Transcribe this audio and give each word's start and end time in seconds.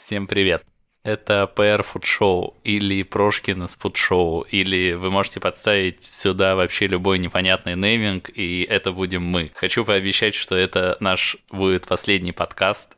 Всем 0.00 0.26
привет! 0.26 0.64
Это 1.02 1.52
PR 1.54 1.84
Food 1.84 2.04
Show 2.04 2.54
или 2.64 3.02
Прошкин 3.02 3.64
из 3.64 3.76
Food 3.76 3.96
Show, 3.96 4.48
или 4.48 4.94
вы 4.94 5.10
можете 5.10 5.40
подставить 5.40 6.02
сюда 6.02 6.56
вообще 6.56 6.86
любой 6.86 7.18
непонятный 7.18 7.76
нейминг, 7.76 8.30
и 8.34 8.62
это 8.62 8.92
будем 8.92 9.22
мы. 9.22 9.50
Хочу 9.54 9.84
пообещать, 9.84 10.34
что 10.34 10.56
это 10.56 10.96
наш 11.00 11.36
будет 11.50 11.86
последний 11.86 12.32
подкаст, 12.32 12.96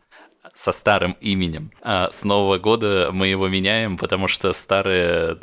со 0.55 0.73
старым 0.73 1.17
именем. 1.21 1.71
А 1.83 2.11
с 2.11 2.25
Нового 2.25 2.59
года 2.59 3.11
мы 3.13 3.29
его 3.29 3.49
меняем, 3.49 3.97
потому 3.97 4.29
что 4.29 4.53
старое 4.53 5.35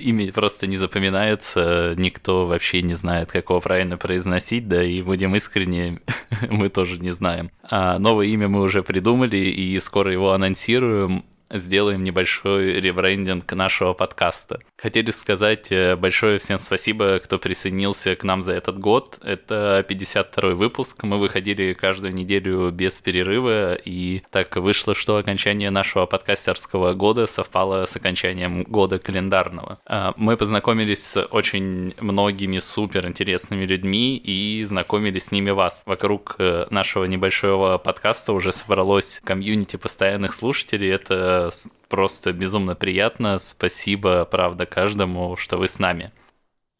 имя 0.00 0.32
просто 0.32 0.66
не 0.66 0.76
запоминается, 0.76 1.94
никто 1.96 2.46
вообще 2.46 2.82
не 2.82 2.94
знает, 2.94 3.30
как 3.30 3.50
его 3.50 3.60
правильно 3.60 3.96
произносить, 3.96 4.68
да 4.68 4.82
и 4.82 5.02
будем 5.02 5.34
искренне, 5.36 6.00
мы 6.50 6.68
тоже 6.68 6.98
не 6.98 7.10
знаем. 7.10 7.50
А 7.62 7.98
новое 7.98 8.26
имя 8.26 8.48
мы 8.48 8.60
уже 8.60 8.82
придумали 8.82 9.38
и 9.38 9.78
скоро 9.80 10.12
его 10.12 10.32
анонсируем 10.32 11.24
сделаем 11.50 12.04
небольшой 12.04 12.80
ребрендинг 12.80 13.52
нашего 13.52 13.92
подкаста. 13.92 14.60
Хотели 14.84 15.12
сказать 15.12 15.72
э, 15.72 15.96
большое 15.96 16.38
всем 16.38 16.58
спасибо, 16.58 17.18
кто 17.18 17.38
присоединился 17.38 18.14
к 18.16 18.22
нам 18.22 18.42
за 18.42 18.52
этот 18.52 18.78
год. 18.78 19.18
Это 19.22 19.82
52 19.88 20.50
выпуск. 20.50 21.04
Мы 21.04 21.18
выходили 21.18 21.72
каждую 21.72 22.12
неделю 22.12 22.70
без 22.70 23.00
перерыва, 23.00 23.76
и 23.76 24.20
так 24.30 24.54
вышло, 24.56 24.94
что 24.94 25.16
окончание 25.16 25.70
нашего 25.70 26.04
подкастерского 26.04 26.92
года 26.92 27.26
совпало 27.26 27.86
с 27.86 27.96
окончанием 27.96 28.64
года 28.64 28.98
календарного. 28.98 29.78
А, 29.86 30.12
мы 30.18 30.36
познакомились 30.36 31.02
с 31.02 31.24
очень 31.30 31.94
многими 31.98 32.58
супер 32.58 33.06
интересными 33.06 33.64
людьми 33.64 34.18
и 34.18 34.62
знакомили 34.64 35.18
с 35.18 35.32
ними 35.32 35.48
вас. 35.48 35.82
Вокруг 35.86 36.34
э, 36.38 36.66
нашего 36.68 37.06
небольшого 37.06 37.78
подкаста 37.78 38.34
уже 38.34 38.52
собралось 38.52 39.22
комьюнити 39.24 39.76
постоянных 39.76 40.34
слушателей. 40.34 40.90
Это 40.90 41.48
просто 41.94 42.32
безумно 42.32 42.74
приятно. 42.74 43.38
Спасибо, 43.38 44.24
правда, 44.24 44.66
каждому, 44.66 45.36
что 45.36 45.58
вы 45.58 45.68
с 45.68 45.78
нами. 45.78 46.10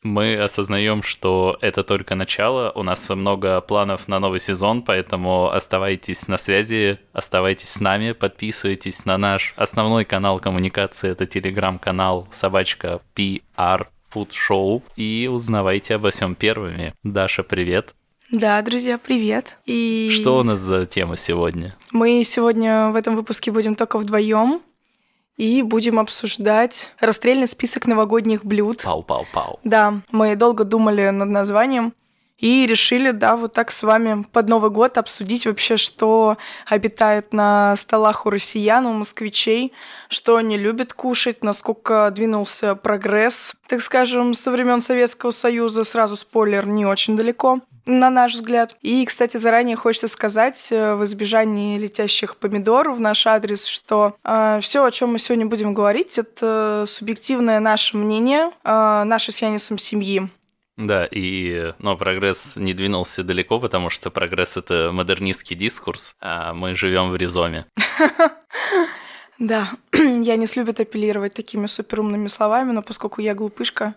Мы 0.03 0.37
осознаем, 0.37 1.05
что 1.05 1.57
это 1.61 1.85
только 1.85 2.17
начало. 2.17 2.73
У 2.75 2.83
нас 2.83 3.09
много 3.09 3.61
планов 3.61 4.09
на 4.09 4.19
новый 4.19 4.41
сезон, 4.41 4.83
поэтому 4.83 5.53
оставайтесь 5.53 6.27
на 6.27 6.37
связи, 6.37 6.99
оставайтесь 7.13 7.69
с 7.69 7.81
нами, 7.81 8.11
подписывайтесь 8.11 9.05
на 9.05 9.17
наш 9.17 9.55
основной 9.57 10.05
канал 10.05 10.41
коммуникации. 10.41 11.11
Это 11.11 11.27
телеграм-канал 11.27 12.27
собачка 12.33 13.01
PR 13.15 13.87
Food 14.13 14.31
Show 14.31 14.83
и 14.97 15.29
узнавайте 15.29 15.95
обо 15.95 16.11
всем 16.11 16.35
первыми. 16.35 16.93
Даша, 17.05 17.45
привет. 17.45 17.95
Да, 18.33 18.61
друзья, 18.63 18.99
привет. 18.99 19.59
И 19.65 20.11
что 20.13 20.39
у 20.39 20.43
нас 20.43 20.59
за 20.59 20.87
тема 20.87 21.17
сегодня? 21.17 21.77
Мы 21.93 22.25
сегодня 22.25 22.89
в 22.89 22.97
этом 22.97 23.15
выпуске 23.15 23.53
будем 23.53 23.77
только 23.77 23.97
вдвоем 23.97 24.61
и 25.37 25.63
будем 25.63 25.99
обсуждать 25.99 26.93
расстрельный 27.01 27.47
список 27.47 27.87
новогодних 27.87 28.45
блюд. 28.45 28.83
Пау-пау-пау. 28.85 29.59
Да, 29.65 30.01
мы 30.11 30.37
долго 30.37 30.65
думали 30.65 31.09
над 31.11 31.29
названием 31.29 31.95
и 32.39 32.67
решили, 32.67 33.11
да, 33.13 33.37
вот 33.37 33.53
так 33.53 33.71
с 33.71 33.83
вами 33.83 34.25
под 34.31 34.49
Новый 34.49 34.71
год 34.71 34.99
обсудить 34.99 35.47
вообще, 35.47 35.77
что 35.77 36.37
обитает 36.67 37.33
на 37.33 37.77
столах 37.77 38.27
у 38.27 38.31
россиян, 38.31 38.87
у 38.87 38.93
москвичей, 38.93 39.73
что 40.09 40.37
они 40.37 40.59
любят 40.59 40.93
кушать, 40.93 41.43
насколько 41.43 42.11
двинулся 42.11 42.75
прогресс, 42.75 43.55
так 43.67 43.81
скажем, 43.81 44.35
со 44.35 44.51
времен 44.51 44.81
Советского 44.81 45.31
Союза. 45.31 45.85
Сразу 45.85 46.17
спойлер, 46.17 46.67
не 46.67 46.87
очень 46.87 47.17
далеко 47.17 47.61
на 47.87 48.11
наш 48.11 48.35
взгляд. 48.35 48.77
И, 48.83 49.05
кстати, 49.05 49.37
заранее 49.37 49.77
хочется 49.77 50.09
сказать 50.09 50.69
э, 50.71 50.95
в 50.95 51.05
избежании 51.05 51.79
летящих 51.79 52.37
помидоров 52.37 52.97
в 52.97 53.01
наш 53.01 53.27
адрес, 53.27 53.67
что 53.67 54.17
э, 54.25 54.59
все, 54.63 54.85
о 54.85 54.91
чем 54.91 55.13
мы 55.13 55.19
сегодня 55.19 55.47
будем 55.47 55.75
говорить, 55.75 56.19
это 56.19 56.85
субъективное 56.87 57.61
наше 57.61 57.97
мнение, 57.97 58.51
э, 58.65 59.03
наше 59.05 59.33
с 59.33 59.43
Янисом 59.43 59.79
семьи. 59.79 60.29
Да, 60.77 61.07
и 61.09 61.73
но 61.79 61.97
прогресс 61.97 62.57
не 62.57 62.75
двинулся 62.75 63.23
далеко, 63.23 63.61
потому 63.61 63.91
что 63.91 64.11
прогресс 64.11 64.57
это 64.57 64.91
модернистский 64.93 65.55
дискурс, 65.55 66.17
а 66.21 66.53
мы 66.53 66.75
живем 66.75 67.11
в 67.11 67.17
ризоме. 67.17 67.67
Да, 69.39 69.69
я 69.93 70.37
не 70.37 70.47
любит 70.55 70.79
апеллировать 70.79 71.35
такими 71.35 71.67
суперумными 71.67 72.29
словами, 72.29 72.71
но 72.71 72.83
поскольку 72.83 73.21
я 73.21 73.35
глупышка, 73.35 73.97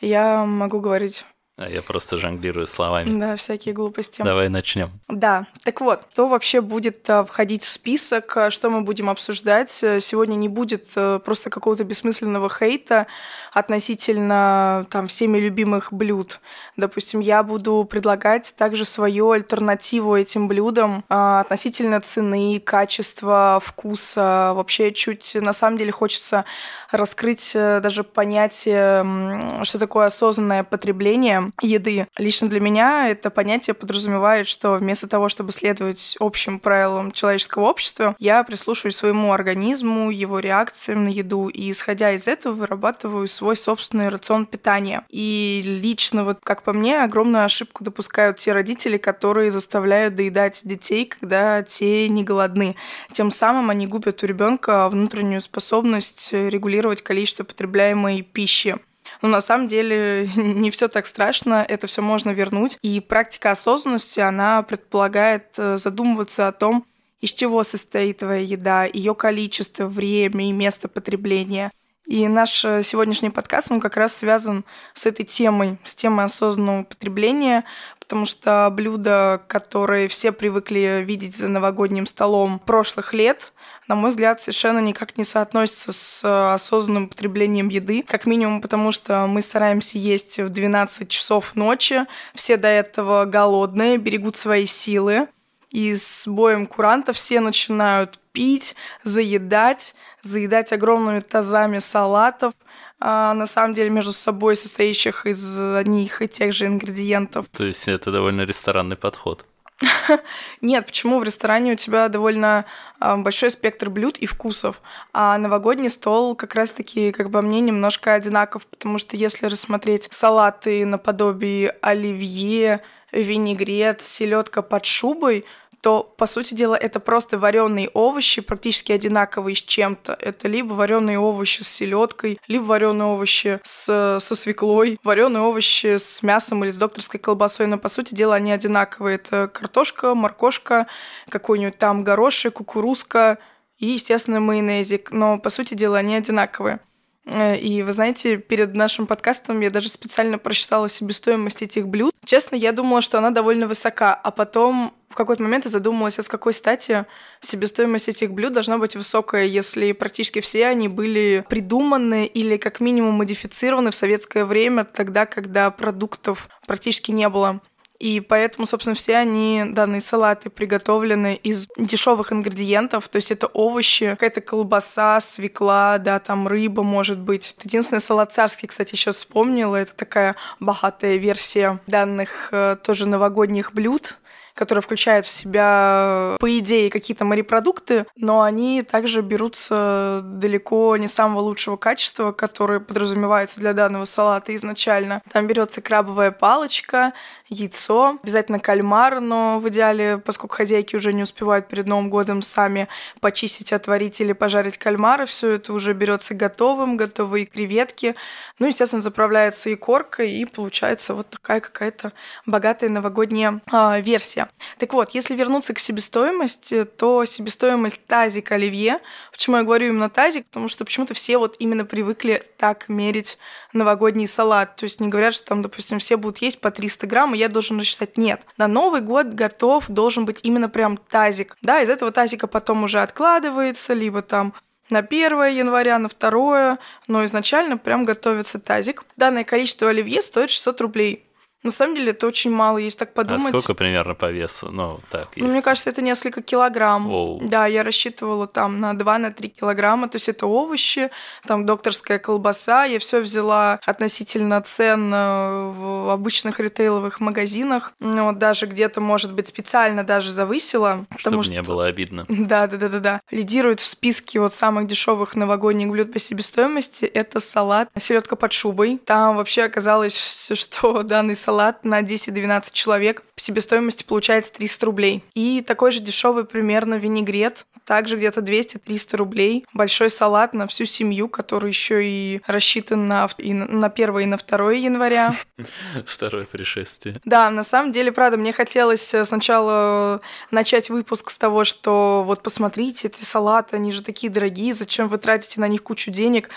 я 0.00 0.44
могу 0.44 0.78
говорить 0.80 1.24
я 1.66 1.82
просто 1.82 2.18
жонглирую 2.18 2.66
словами. 2.66 3.18
Да, 3.18 3.36
всякие 3.36 3.74
глупости. 3.74 4.22
Давай 4.22 4.48
начнем. 4.48 4.90
Да, 5.08 5.46
так 5.64 5.80
вот, 5.80 6.02
кто 6.10 6.28
вообще 6.28 6.60
будет 6.60 7.08
э, 7.08 7.24
входить 7.24 7.64
в 7.64 7.68
список, 7.68 8.36
э, 8.36 8.50
что 8.50 8.70
мы 8.70 8.82
будем 8.82 9.10
обсуждать? 9.10 9.76
Э, 9.82 10.00
сегодня 10.00 10.36
не 10.36 10.48
будет 10.48 10.94
просто 11.24 11.50
какого-то 11.50 11.82
бессмысленного 11.82 12.48
хейта 12.48 13.08
относительно 13.52 14.86
там 14.90 15.08
всеми 15.08 15.38
любимых 15.38 15.92
блюд. 15.92 16.40
Допустим, 16.76 17.18
я 17.20 17.42
буду 17.42 17.84
предлагать 17.90 18.54
также 18.56 18.84
свою 18.84 19.32
альтернативу 19.32 20.14
этим 20.14 20.46
блюдам 20.46 21.04
относительно 21.08 22.00
цены, 22.00 22.60
качества, 22.64 23.60
вкуса. 23.64 24.52
Вообще 24.54 24.92
чуть 24.92 25.34
на 25.34 25.52
самом 25.52 25.78
деле 25.78 25.90
хочется 25.90 26.44
раскрыть 26.90 27.52
даже 27.54 28.04
понятие, 28.04 29.64
что 29.64 29.78
такое 29.78 30.06
осознанное 30.06 30.62
потребление 30.62 31.47
еды. 31.60 32.06
Лично 32.16 32.48
для 32.48 32.60
меня 32.60 33.08
это 33.08 33.30
понятие 33.30 33.74
подразумевает, 33.74 34.48
что 34.48 34.74
вместо 34.74 35.06
того, 35.08 35.28
чтобы 35.28 35.52
следовать 35.52 36.16
общим 36.20 36.58
правилам 36.60 37.12
человеческого 37.12 37.64
общества, 37.64 38.16
я 38.18 38.42
прислушиваюсь 38.44 38.96
своему 38.96 39.32
организму, 39.32 40.10
его 40.10 40.38
реакциям 40.38 41.04
на 41.04 41.08
еду, 41.08 41.48
и 41.48 41.70
исходя 41.70 42.12
из 42.12 42.26
этого 42.26 42.54
вырабатываю 42.54 43.28
свой 43.28 43.56
собственный 43.56 44.08
рацион 44.08 44.46
питания. 44.46 45.04
И 45.08 45.62
лично, 45.64 46.24
вот 46.24 46.38
как 46.42 46.62
по 46.62 46.72
мне, 46.72 47.02
огромную 47.02 47.44
ошибку 47.44 47.84
допускают 47.84 48.38
те 48.38 48.52
родители, 48.52 48.96
которые 48.96 49.52
заставляют 49.52 50.14
доедать 50.14 50.60
детей, 50.64 51.06
когда 51.06 51.62
те 51.62 52.08
не 52.08 52.24
голодны. 52.24 52.76
Тем 53.12 53.30
самым 53.30 53.70
они 53.70 53.86
губят 53.86 54.22
у 54.22 54.26
ребенка 54.26 54.88
внутреннюю 54.88 55.40
способность 55.40 56.32
регулировать 56.32 57.02
количество 57.02 57.44
потребляемой 57.44 58.22
пищи. 58.22 58.78
Но 59.22 59.28
на 59.28 59.40
самом 59.40 59.68
деле 59.68 60.28
не 60.36 60.70
все 60.70 60.88
так 60.88 61.06
страшно, 61.06 61.64
это 61.68 61.86
все 61.86 62.02
можно 62.02 62.30
вернуть. 62.30 62.78
И 62.82 63.00
практика 63.00 63.50
осознанности, 63.50 64.20
она 64.20 64.62
предполагает 64.62 65.46
э, 65.56 65.78
задумываться 65.78 66.48
о 66.48 66.52
том, 66.52 66.84
из 67.20 67.32
чего 67.32 67.64
состоит 67.64 68.18
твоя 68.18 68.40
еда, 68.40 68.84
ее 68.84 69.14
количество, 69.14 69.86
время 69.86 70.48
и 70.48 70.52
место 70.52 70.88
потребления. 70.88 71.70
И 72.06 72.26
наш 72.26 72.64
э, 72.64 72.82
сегодняшний 72.84 73.28
подкаст, 73.28 73.70
он 73.70 73.80
как 73.80 73.96
раз 73.96 74.16
связан 74.16 74.64
с 74.94 75.04
этой 75.04 75.26
темой, 75.26 75.78
с 75.84 75.94
темой 75.94 76.24
осознанного 76.24 76.84
потребления, 76.84 77.64
потому 77.98 78.24
что 78.24 78.70
блюда, 78.72 79.42
которые 79.46 80.08
все 80.08 80.32
привыкли 80.32 81.02
видеть 81.04 81.36
за 81.36 81.48
новогодним 81.48 82.06
столом 82.06 82.60
прошлых 82.60 83.12
лет, 83.12 83.52
на 83.88 83.94
мой 83.94 84.10
взгляд, 84.10 84.40
совершенно 84.40 84.80
никак 84.80 85.16
не 85.16 85.24
соотносится 85.24 85.92
с 85.92 86.22
э, 86.22 86.52
осознанным 86.52 87.08
потреблением 87.08 87.68
еды. 87.68 88.04
Как 88.06 88.26
минимум, 88.26 88.60
потому 88.60 88.92
что 88.92 89.26
мы 89.26 89.40
стараемся 89.40 89.98
есть 89.98 90.38
в 90.38 90.50
12 90.50 91.08
часов 91.08 91.56
ночи. 91.56 92.04
Все 92.34 92.58
до 92.58 92.68
этого 92.68 93.24
голодные, 93.24 93.96
берегут 93.96 94.36
свои 94.36 94.66
силы. 94.66 95.28
И 95.70 95.96
с 95.96 96.26
боем 96.26 96.66
куранта 96.66 97.12
все 97.12 97.40
начинают 97.40 98.18
пить, 98.32 98.74
заедать, 99.04 99.94
заедать 100.22 100.72
огромными 100.72 101.20
тазами 101.20 101.78
салатов, 101.78 102.54
а 103.00 103.34
на 103.34 103.46
самом 103.46 103.74
деле 103.74 103.90
между 103.90 104.12
собой 104.12 104.56
состоящих 104.56 105.26
из 105.26 105.58
одних 105.58 106.22
и 106.22 106.28
тех 106.28 106.52
же 106.52 106.66
ингредиентов. 106.66 107.46
То 107.48 107.64
есть 107.64 107.86
это 107.86 108.10
довольно 108.10 108.42
ресторанный 108.42 108.96
подход. 108.96 109.44
Нет, 110.60 110.86
почему? 110.86 111.20
В 111.20 111.24
ресторане 111.24 111.72
у 111.72 111.76
тебя 111.76 112.08
довольно 112.08 112.64
а, 112.98 113.16
большой 113.16 113.50
спектр 113.50 113.90
блюд 113.90 114.18
и 114.18 114.26
вкусов, 114.26 114.80
а 115.12 115.38
новогодний 115.38 115.90
стол 115.90 116.34
как 116.34 116.54
раз-таки, 116.54 117.12
как 117.12 117.30
бы 117.30 117.42
мне, 117.42 117.60
немножко 117.60 118.14
одинаков, 118.14 118.66
потому 118.66 118.98
что 118.98 119.16
если 119.16 119.46
рассмотреть 119.46 120.08
салаты 120.10 120.84
наподобие 120.84 121.76
оливье, 121.80 122.82
винегрет, 123.12 124.02
селедка 124.02 124.62
под 124.62 124.84
шубой, 124.84 125.44
то, 125.80 126.02
по 126.02 126.26
сути 126.26 126.54
дела, 126.54 126.74
это 126.74 127.00
просто 127.00 127.38
вареные 127.38 127.88
овощи, 127.90 128.40
практически 128.40 128.92
одинаковые 128.92 129.56
с 129.56 129.62
чем-то. 129.62 130.16
Это 130.20 130.48
либо 130.48 130.72
вареные 130.74 131.18
овощи 131.18 131.62
с 131.62 131.68
селедкой, 131.68 132.40
либо 132.48 132.64
вареные 132.64 133.06
овощи 133.06 133.60
с, 133.62 134.18
со 134.20 134.34
свеклой, 134.34 134.98
вареные 135.04 135.42
овощи 135.42 135.96
с 135.98 136.22
мясом 136.22 136.64
или 136.64 136.70
с 136.70 136.76
докторской 136.76 137.20
колбасой. 137.20 137.66
Но, 137.66 137.78
по 137.78 137.88
сути 137.88 138.14
дела, 138.14 138.36
они 138.36 138.52
одинаковые. 138.52 139.16
Это 139.16 139.48
картошка, 139.48 140.14
моркошка, 140.14 140.86
какой-нибудь 141.28 141.78
там 141.78 142.04
горошек, 142.04 142.54
кукурузка 142.54 143.38
и, 143.78 143.86
естественно, 143.86 144.40
майонезик. 144.40 145.12
Но, 145.12 145.38
по 145.38 145.50
сути 145.50 145.74
дела, 145.74 145.98
они 145.98 146.16
одинаковые. 146.16 146.80
Э, 147.28 147.56
и 147.56 147.82
вы 147.82 147.92
знаете, 147.92 148.38
перед 148.38 148.74
нашим 148.74 149.06
подкастом 149.06 149.60
я 149.60 149.70
даже 149.70 149.88
специально 149.88 150.38
просчитала 150.38 150.88
себестоимость 150.88 151.62
этих 151.62 151.86
блюд. 151.86 152.14
Честно, 152.24 152.56
я 152.56 152.72
думала, 152.72 153.02
что 153.02 153.18
она 153.18 153.30
довольно 153.30 153.66
высока, 153.66 154.14
а 154.14 154.30
потом 154.30 154.94
какой-то 155.18 155.42
момент 155.42 155.64
я 155.64 155.70
задумалась, 155.70 156.18
а 156.18 156.22
с 156.22 156.28
какой 156.28 156.54
стати 156.54 157.04
себестоимость 157.40 158.08
этих 158.08 158.32
блюд 158.32 158.52
должна 158.52 158.78
быть 158.78 158.96
высокая, 158.96 159.44
если 159.44 159.92
практически 159.92 160.40
все 160.40 160.66
они 160.66 160.88
были 160.88 161.44
придуманы 161.48 162.26
или 162.26 162.56
как 162.56 162.80
минимум 162.80 163.14
модифицированы 163.14 163.90
в 163.90 163.94
советское 163.94 164.44
время, 164.44 164.84
тогда, 164.84 165.26
когда 165.26 165.70
продуктов 165.70 166.48
практически 166.66 167.10
не 167.10 167.28
было. 167.28 167.60
И 167.98 168.20
поэтому, 168.20 168.66
собственно, 168.66 168.94
все 168.94 169.16
они, 169.16 169.64
данные 169.66 170.00
салаты, 170.00 170.50
приготовлены 170.50 171.34
из 171.34 171.66
дешевых 171.76 172.32
ингредиентов, 172.32 173.08
то 173.08 173.16
есть 173.16 173.32
это 173.32 173.48
овощи, 173.48 174.10
какая-то 174.10 174.40
колбаса, 174.40 175.20
свекла, 175.20 175.98
да, 175.98 176.20
там 176.20 176.46
рыба, 176.46 176.84
может 176.84 177.18
быть. 177.18 177.56
Единственный 177.64 178.00
салат 178.00 178.32
царский, 178.32 178.68
кстати, 178.68 178.94
еще 178.94 179.10
вспомнила, 179.10 179.74
это 179.74 179.96
такая 179.96 180.36
богатая 180.60 181.16
версия 181.16 181.80
данных 181.88 182.50
э, 182.52 182.76
тоже 182.82 183.08
новогодних 183.08 183.72
блюд 183.72 184.16
которая 184.58 184.82
включает 184.82 185.24
в 185.24 185.30
себя, 185.30 186.36
по 186.40 186.58
идее, 186.58 186.90
какие-то 186.90 187.24
морепродукты, 187.24 188.06
но 188.16 188.42
они 188.42 188.82
также 188.82 189.22
берутся 189.22 190.20
далеко 190.24 190.96
не 190.96 191.06
самого 191.06 191.42
лучшего 191.42 191.76
качества, 191.76 192.32
которые 192.32 192.80
подразумеваются 192.80 193.60
для 193.60 193.72
данного 193.72 194.04
салата 194.04 194.52
изначально. 194.56 195.22
Там 195.30 195.46
берется 195.46 195.80
крабовая 195.80 196.32
палочка, 196.32 197.12
яйцо, 197.48 198.18
обязательно 198.20 198.58
кальмар, 198.58 199.20
но 199.20 199.60
в 199.60 199.68
идеале, 199.68 200.18
поскольку 200.18 200.56
хозяйки 200.56 200.96
уже 200.96 201.12
не 201.12 201.22
успевают 201.22 201.68
перед 201.68 201.86
Новым 201.86 202.10
годом 202.10 202.42
сами 202.42 202.88
почистить, 203.20 203.72
отварить 203.72 204.20
или 204.20 204.32
пожарить 204.32 204.76
кальмары, 204.76 205.26
все 205.26 205.52
это 205.52 205.72
уже 205.72 205.92
берется 205.92 206.34
готовым, 206.34 206.96
готовые 206.96 207.46
креветки. 207.46 208.16
Ну, 208.58 208.66
естественно, 208.66 209.02
заправляется 209.02 209.70
и 209.70 209.76
коркой, 209.76 210.32
и 210.32 210.44
получается 210.44 211.14
вот 211.14 211.30
такая 211.30 211.60
какая-то 211.60 212.12
богатая 212.44 212.90
новогодняя 212.90 213.60
а, 213.70 214.00
версия. 214.00 214.47
Так 214.78 214.92
вот, 214.92 215.10
если 215.10 215.34
вернуться 215.34 215.74
к 215.74 215.78
себестоимости, 215.78 216.84
то 216.84 217.24
себестоимость 217.24 218.04
тазика 218.06 218.54
оливье, 218.54 219.00
почему 219.32 219.56
я 219.56 219.62
говорю 219.62 219.88
именно 219.88 220.10
тазик, 220.10 220.46
потому 220.46 220.68
что 220.68 220.84
почему-то 220.84 221.14
все 221.14 221.38
вот 221.38 221.56
именно 221.58 221.84
привыкли 221.84 222.42
так 222.56 222.88
мерить 222.88 223.38
новогодний 223.72 224.26
салат. 224.26 224.76
То 224.76 224.84
есть 224.84 225.00
не 225.00 225.08
говорят, 225.08 225.34
что 225.34 225.46
там, 225.46 225.62
допустим, 225.62 225.98
все 225.98 226.16
будут 226.16 226.38
есть 226.38 226.60
по 226.60 226.70
300 226.70 227.06
грамм, 227.06 227.34
и 227.34 227.38
я 227.38 227.48
должен 227.48 227.78
рассчитать. 227.78 228.16
Нет. 228.16 228.42
На 228.56 228.68
Новый 228.68 229.00
год 229.00 229.28
готов 229.28 229.84
должен 229.88 230.24
быть 230.24 230.40
именно 230.42 230.68
прям 230.68 230.96
тазик. 230.96 231.56
Да, 231.62 231.82
из 231.82 231.88
этого 231.88 232.10
тазика 232.10 232.46
потом 232.46 232.84
уже 232.84 233.00
откладывается, 233.00 233.94
либо 233.94 234.22
там 234.22 234.54
на 234.90 235.00
1 235.00 235.46
января, 235.46 235.98
на 235.98 236.08
2, 236.08 236.78
но 237.08 237.24
изначально 237.24 237.76
прям 237.76 238.04
готовится 238.04 238.58
тазик. 238.58 239.04
Данное 239.16 239.44
количество 239.44 239.90
оливье 239.90 240.22
стоит 240.22 240.50
600 240.50 240.80
рублей. 240.80 241.27
На 241.64 241.70
самом 241.70 241.96
деле 241.96 242.12
это 242.12 242.26
очень 242.26 242.52
мало, 242.52 242.78
если 242.78 242.98
так 243.00 243.14
подумать. 243.14 243.52
А 243.52 243.58
сколько 243.58 243.74
примерно 243.74 244.14
по 244.14 244.30
весу? 244.30 244.70
Ну, 244.70 245.00
так, 245.10 245.30
ну, 245.34 245.46
мне 245.46 245.60
кажется, 245.60 245.90
это 245.90 246.02
несколько 246.02 246.40
килограмм. 246.40 247.10
Оу. 247.10 247.40
Да, 247.42 247.66
я 247.66 247.82
рассчитывала 247.82 248.46
там 248.46 248.78
на 248.78 248.92
2-3 248.92 249.18
на 249.18 249.32
килограмма, 249.48 250.08
то 250.08 250.16
есть 250.16 250.28
это 250.28 250.46
овощи, 250.46 251.10
там 251.44 251.66
докторская 251.66 252.20
колбаса. 252.20 252.84
Я 252.84 253.00
все 253.00 253.20
взяла 253.20 253.80
относительно 253.84 254.60
цен 254.62 255.12
э, 255.12 255.72
в 255.72 256.12
обычных 256.12 256.60
ритейловых 256.60 257.18
магазинах. 257.18 257.92
Ну, 257.98 258.26
вот 258.26 258.38
даже 258.38 258.66
где-то, 258.66 259.00
может 259.00 259.32
быть, 259.32 259.48
специально 259.48 260.04
даже 260.04 260.30
завысила. 260.30 261.06
Чтобы 261.16 261.42
что... 261.42 261.52
не 261.52 261.62
было 261.62 261.86
обидно. 261.86 262.24
Да, 262.28 262.68
да, 262.68 262.76
да, 262.76 262.88
да, 262.88 262.98
да. 263.00 263.20
Лидирует 263.32 263.80
в 263.80 263.86
списке 263.86 264.38
вот 264.38 264.54
самых 264.54 264.86
дешевых 264.86 265.34
новогодних 265.34 265.88
блюд 265.88 266.12
по 266.12 266.20
себестоимости 266.20 267.04
это 267.04 267.40
салат 267.40 267.88
селедка 267.98 268.36
под 268.36 268.52
шубой. 268.52 268.98
Там 269.04 269.36
вообще 269.36 269.64
оказалось, 269.64 270.50
что 270.54 271.02
данный 271.02 271.34
салат 271.34 271.47
салат 271.48 271.82
на 271.82 272.02
10-12 272.02 272.66
человек 272.72 273.22
по 273.34 273.40
себестоимости 273.40 274.04
получается 274.04 274.52
300 274.52 274.84
рублей. 274.84 275.24
И 275.34 275.64
такой 275.66 275.92
же 275.92 276.00
дешевый 276.00 276.44
примерно 276.44 276.96
винегрет, 276.96 277.64
также 277.86 278.18
где-то 278.18 278.42
200-300 278.42 279.16
рублей. 279.16 279.64
Большой 279.72 280.10
салат 280.10 280.52
на 280.52 280.66
всю 280.66 280.84
семью, 280.84 281.26
который 281.30 281.70
еще 281.70 282.04
и 282.04 282.42
рассчитан 282.46 283.06
на, 283.06 283.30
и 283.38 283.54
на 283.54 283.86
1 283.86 284.18
и 284.18 284.26
на 284.26 284.36
2 284.36 284.72
января. 284.72 285.34
Второе 286.06 286.44
пришествие. 286.44 287.16
Да, 287.24 287.48
на 287.48 287.64
самом 287.64 287.92
деле, 287.92 288.12
правда, 288.12 288.36
мне 288.36 288.52
хотелось 288.52 289.14
э, 289.14 289.24
сначала 289.24 290.20
начать 290.50 290.90
выпуск 290.90 291.30
с 291.30 291.38
того, 291.38 291.64
что 291.64 292.24
вот 292.26 292.42
посмотрите, 292.42 293.08
эти 293.08 293.24
салаты, 293.24 293.76
они 293.76 293.92
же 293.92 294.02
такие 294.02 294.30
дорогие, 294.30 294.74
зачем 294.74 295.08
вы 295.08 295.16
тратите 295.16 295.62
на 295.62 295.68
них 295.68 295.82
кучу 295.82 296.10
денег? 296.10 296.50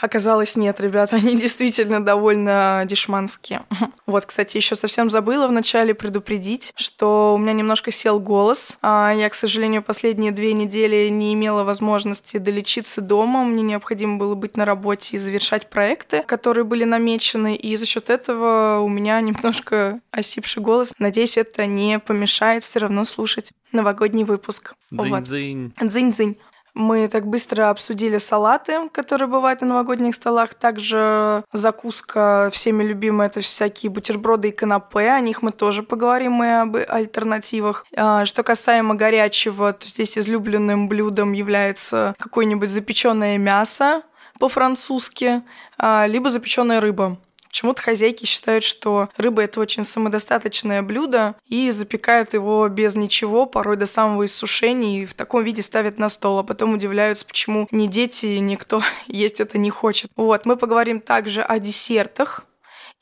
Оказалось, 0.00 0.56
нет, 0.56 0.80
ребята, 0.80 1.16
они 1.22 1.36
действительно 1.36 2.04
довольно 2.04 2.84
дешманские. 2.86 3.62
Вот, 4.06 4.24
кстати, 4.24 4.56
еще 4.56 4.76
совсем 4.76 5.10
забыла 5.10 5.48
вначале 5.48 5.92
предупредить, 5.92 6.72
что 6.76 7.34
у 7.34 7.38
меня 7.38 7.52
немножко 7.52 7.90
сел 7.90 8.20
голос. 8.20 8.78
А 8.80 9.12
я, 9.12 9.28
к 9.28 9.34
сожалению, 9.34 9.82
последние 9.82 10.30
две 10.30 10.52
недели 10.52 11.08
не 11.08 11.34
имела 11.34 11.64
возможности 11.64 12.36
долечиться 12.36 13.00
дома. 13.00 13.42
Мне 13.42 13.64
необходимо 13.64 14.16
было 14.16 14.36
быть 14.36 14.56
на 14.56 14.64
работе 14.64 15.16
и 15.16 15.18
завершать 15.18 15.68
проекты, 15.70 16.22
которые 16.22 16.62
были 16.62 16.84
намечены. 16.84 17.56
И 17.56 17.76
за 17.76 17.84
счет 17.84 18.10
этого 18.10 18.78
у 18.78 18.88
меня 18.88 19.20
немножко 19.22 20.00
осипший 20.12 20.62
голос. 20.62 20.92
Надеюсь, 21.00 21.36
это 21.36 21.66
не 21.66 21.98
помешает 21.98 22.62
все 22.62 22.78
равно 22.78 23.04
слушать 23.04 23.50
новогодний 23.72 24.24
выпуск. 24.24 24.74
Дзынь-дзынь. 24.92 25.72
Дзынь-дзынь. 25.80 26.36
Мы 26.76 27.08
так 27.08 27.26
быстро 27.26 27.70
обсудили 27.70 28.18
салаты, 28.18 28.90
которые 28.90 29.28
бывают 29.28 29.62
на 29.62 29.68
новогодних 29.68 30.14
столах. 30.14 30.52
Также 30.52 31.42
закуска 31.50 32.50
всеми 32.52 32.84
любимая, 32.84 33.28
это 33.28 33.40
всякие 33.40 33.88
бутерброды 33.88 34.50
и 34.50 34.52
канапе. 34.52 35.08
О 35.08 35.20
них 35.20 35.40
мы 35.40 35.52
тоже 35.52 35.82
поговорим 35.82 36.44
и 36.44 36.48
об 36.48 36.76
альтернативах. 36.76 37.86
А, 37.96 38.26
что 38.26 38.42
касаемо 38.42 38.94
горячего, 38.94 39.72
то 39.72 39.88
здесь 39.88 40.18
излюбленным 40.18 40.86
блюдом 40.86 41.32
является 41.32 42.14
какое-нибудь 42.18 42.68
запеченное 42.68 43.38
мясо 43.38 44.02
по-французски, 44.38 45.42
а, 45.78 46.06
либо 46.06 46.28
запеченная 46.28 46.82
рыба. 46.82 47.16
Почему-то 47.56 47.80
хозяйки 47.80 48.26
считают, 48.26 48.64
что 48.64 49.08
рыба 49.16 49.40
это 49.40 49.60
очень 49.60 49.82
самодостаточное 49.82 50.82
блюдо 50.82 51.36
и 51.46 51.70
запекают 51.70 52.34
его 52.34 52.68
без 52.68 52.96
ничего, 52.96 53.46
порой 53.46 53.78
до 53.78 53.86
самого 53.86 54.26
иссушения, 54.26 55.00
и 55.00 55.06
в 55.06 55.14
таком 55.14 55.42
виде 55.42 55.62
ставят 55.62 55.98
на 55.98 56.10
стол, 56.10 56.40
а 56.40 56.42
потом 56.42 56.74
удивляются, 56.74 57.24
почему 57.24 57.66
ни 57.70 57.86
дети, 57.86 58.26
никто 58.26 58.82
есть 59.06 59.40
это 59.40 59.56
не 59.56 59.70
хочет. 59.70 60.10
Вот, 60.16 60.44
мы 60.44 60.58
поговорим 60.58 61.00
также 61.00 61.40
о 61.40 61.58
десертах, 61.58 62.44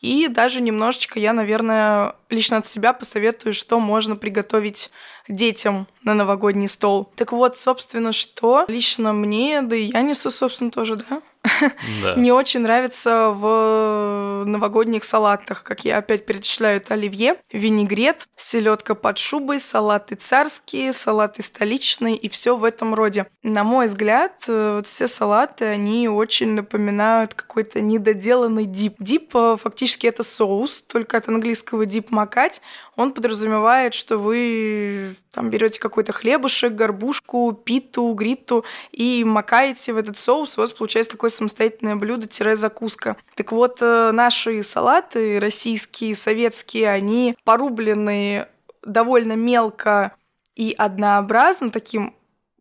и 0.00 0.28
даже 0.28 0.60
немножечко 0.60 1.18
я, 1.18 1.32
наверное, 1.32 2.14
лично 2.34 2.58
от 2.58 2.66
себя 2.66 2.92
посоветую, 2.92 3.54
что 3.54 3.80
можно 3.80 4.16
приготовить 4.16 4.90
детям 5.28 5.86
на 6.02 6.14
новогодний 6.14 6.68
стол. 6.68 7.10
Так 7.16 7.32
вот, 7.32 7.56
собственно, 7.56 8.12
что 8.12 8.64
лично 8.68 9.12
мне, 9.12 9.62
да 9.62 9.74
и 9.74 9.86
я 9.86 10.02
несу, 10.02 10.30
собственно, 10.30 10.70
тоже, 10.70 10.96
да, 10.96 11.22
да. 12.02 12.14
не 12.16 12.32
очень 12.32 12.60
нравится 12.60 13.30
в 13.34 14.44
новогодних 14.46 15.04
салатах, 15.04 15.62
как 15.62 15.84
я 15.84 15.98
опять 15.98 16.26
перечисляю, 16.26 16.78
это 16.78 16.94
оливье, 16.94 17.36
винегрет, 17.52 18.28
селедка 18.36 18.94
под 18.94 19.18
шубой, 19.18 19.60
салаты 19.60 20.14
царские, 20.14 20.92
салаты 20.92 21.42
столичные 21.42 22.16
и 22.16 22.28
все 22.28 22.56
в 22.56 22.64
этом 22.64 22.94
роде. 22.94 23.26
На 23.42 23.64
мой 23.64 23.86
взгляд, 23.86 24.44
э, 24.48 24.76
вот 24.76 24.86
все 24.86 25.08
салаты, 25.08 25.66
они 25.66 26.08
очень 26.08 26.52
напоминают 26.52 27.34
какой-то 27.34 27.80
недоделанный 27.80 28.66
дип. 28.66 28.96
Дип 28.98 29.34
э, 29.34 29.56
фактически 29.60 30.06
это 30.06 30.22
соус, 30.22 30.82
только 30.82 31.16
от 31.16 31.28
английского 31.28 31.86
дип 31.86 32.10
макать. 32.24 32.62
Он 32.96 33.12
подразумевает, 33.12 33.92
что 33.92 34.18
вы 34.18 35.16
там 35.30 35.50
берете 35.50 35.78
какой-то 35.78 36.12
хлебушек, 36.12 36.72
горбушку, 36.72 37.52
питу, 37.52 38.12
гриту 38.14 38.64
и 38.92 39.24
макаете 39.24 39.92
в 39.92 39.98
этот 39.98 40.16
соус, 40.16 40.56
у 40.56 40.62
вас 40.62 40.72
получается 40.72 41.12
такое 41.12 41.30
самостоятельное 41.30 41.96
блюдо-закуска. 41.96 43.16
Так 43.34 43.52
вот, 43.52 43.78
э, 43.80 44.10
наши 44.12 44.62
салаты, 44.62 45.38
российские, 45.38 46.14
советские, 46.14 46.88
они 46.88 47.36
порублены 47.44 48.46
довольно 48.82 49.34
мелко 49.34 50.12
и 50.56 50.74
однообразно, 50.76 51.70
таким, 51.70 52.14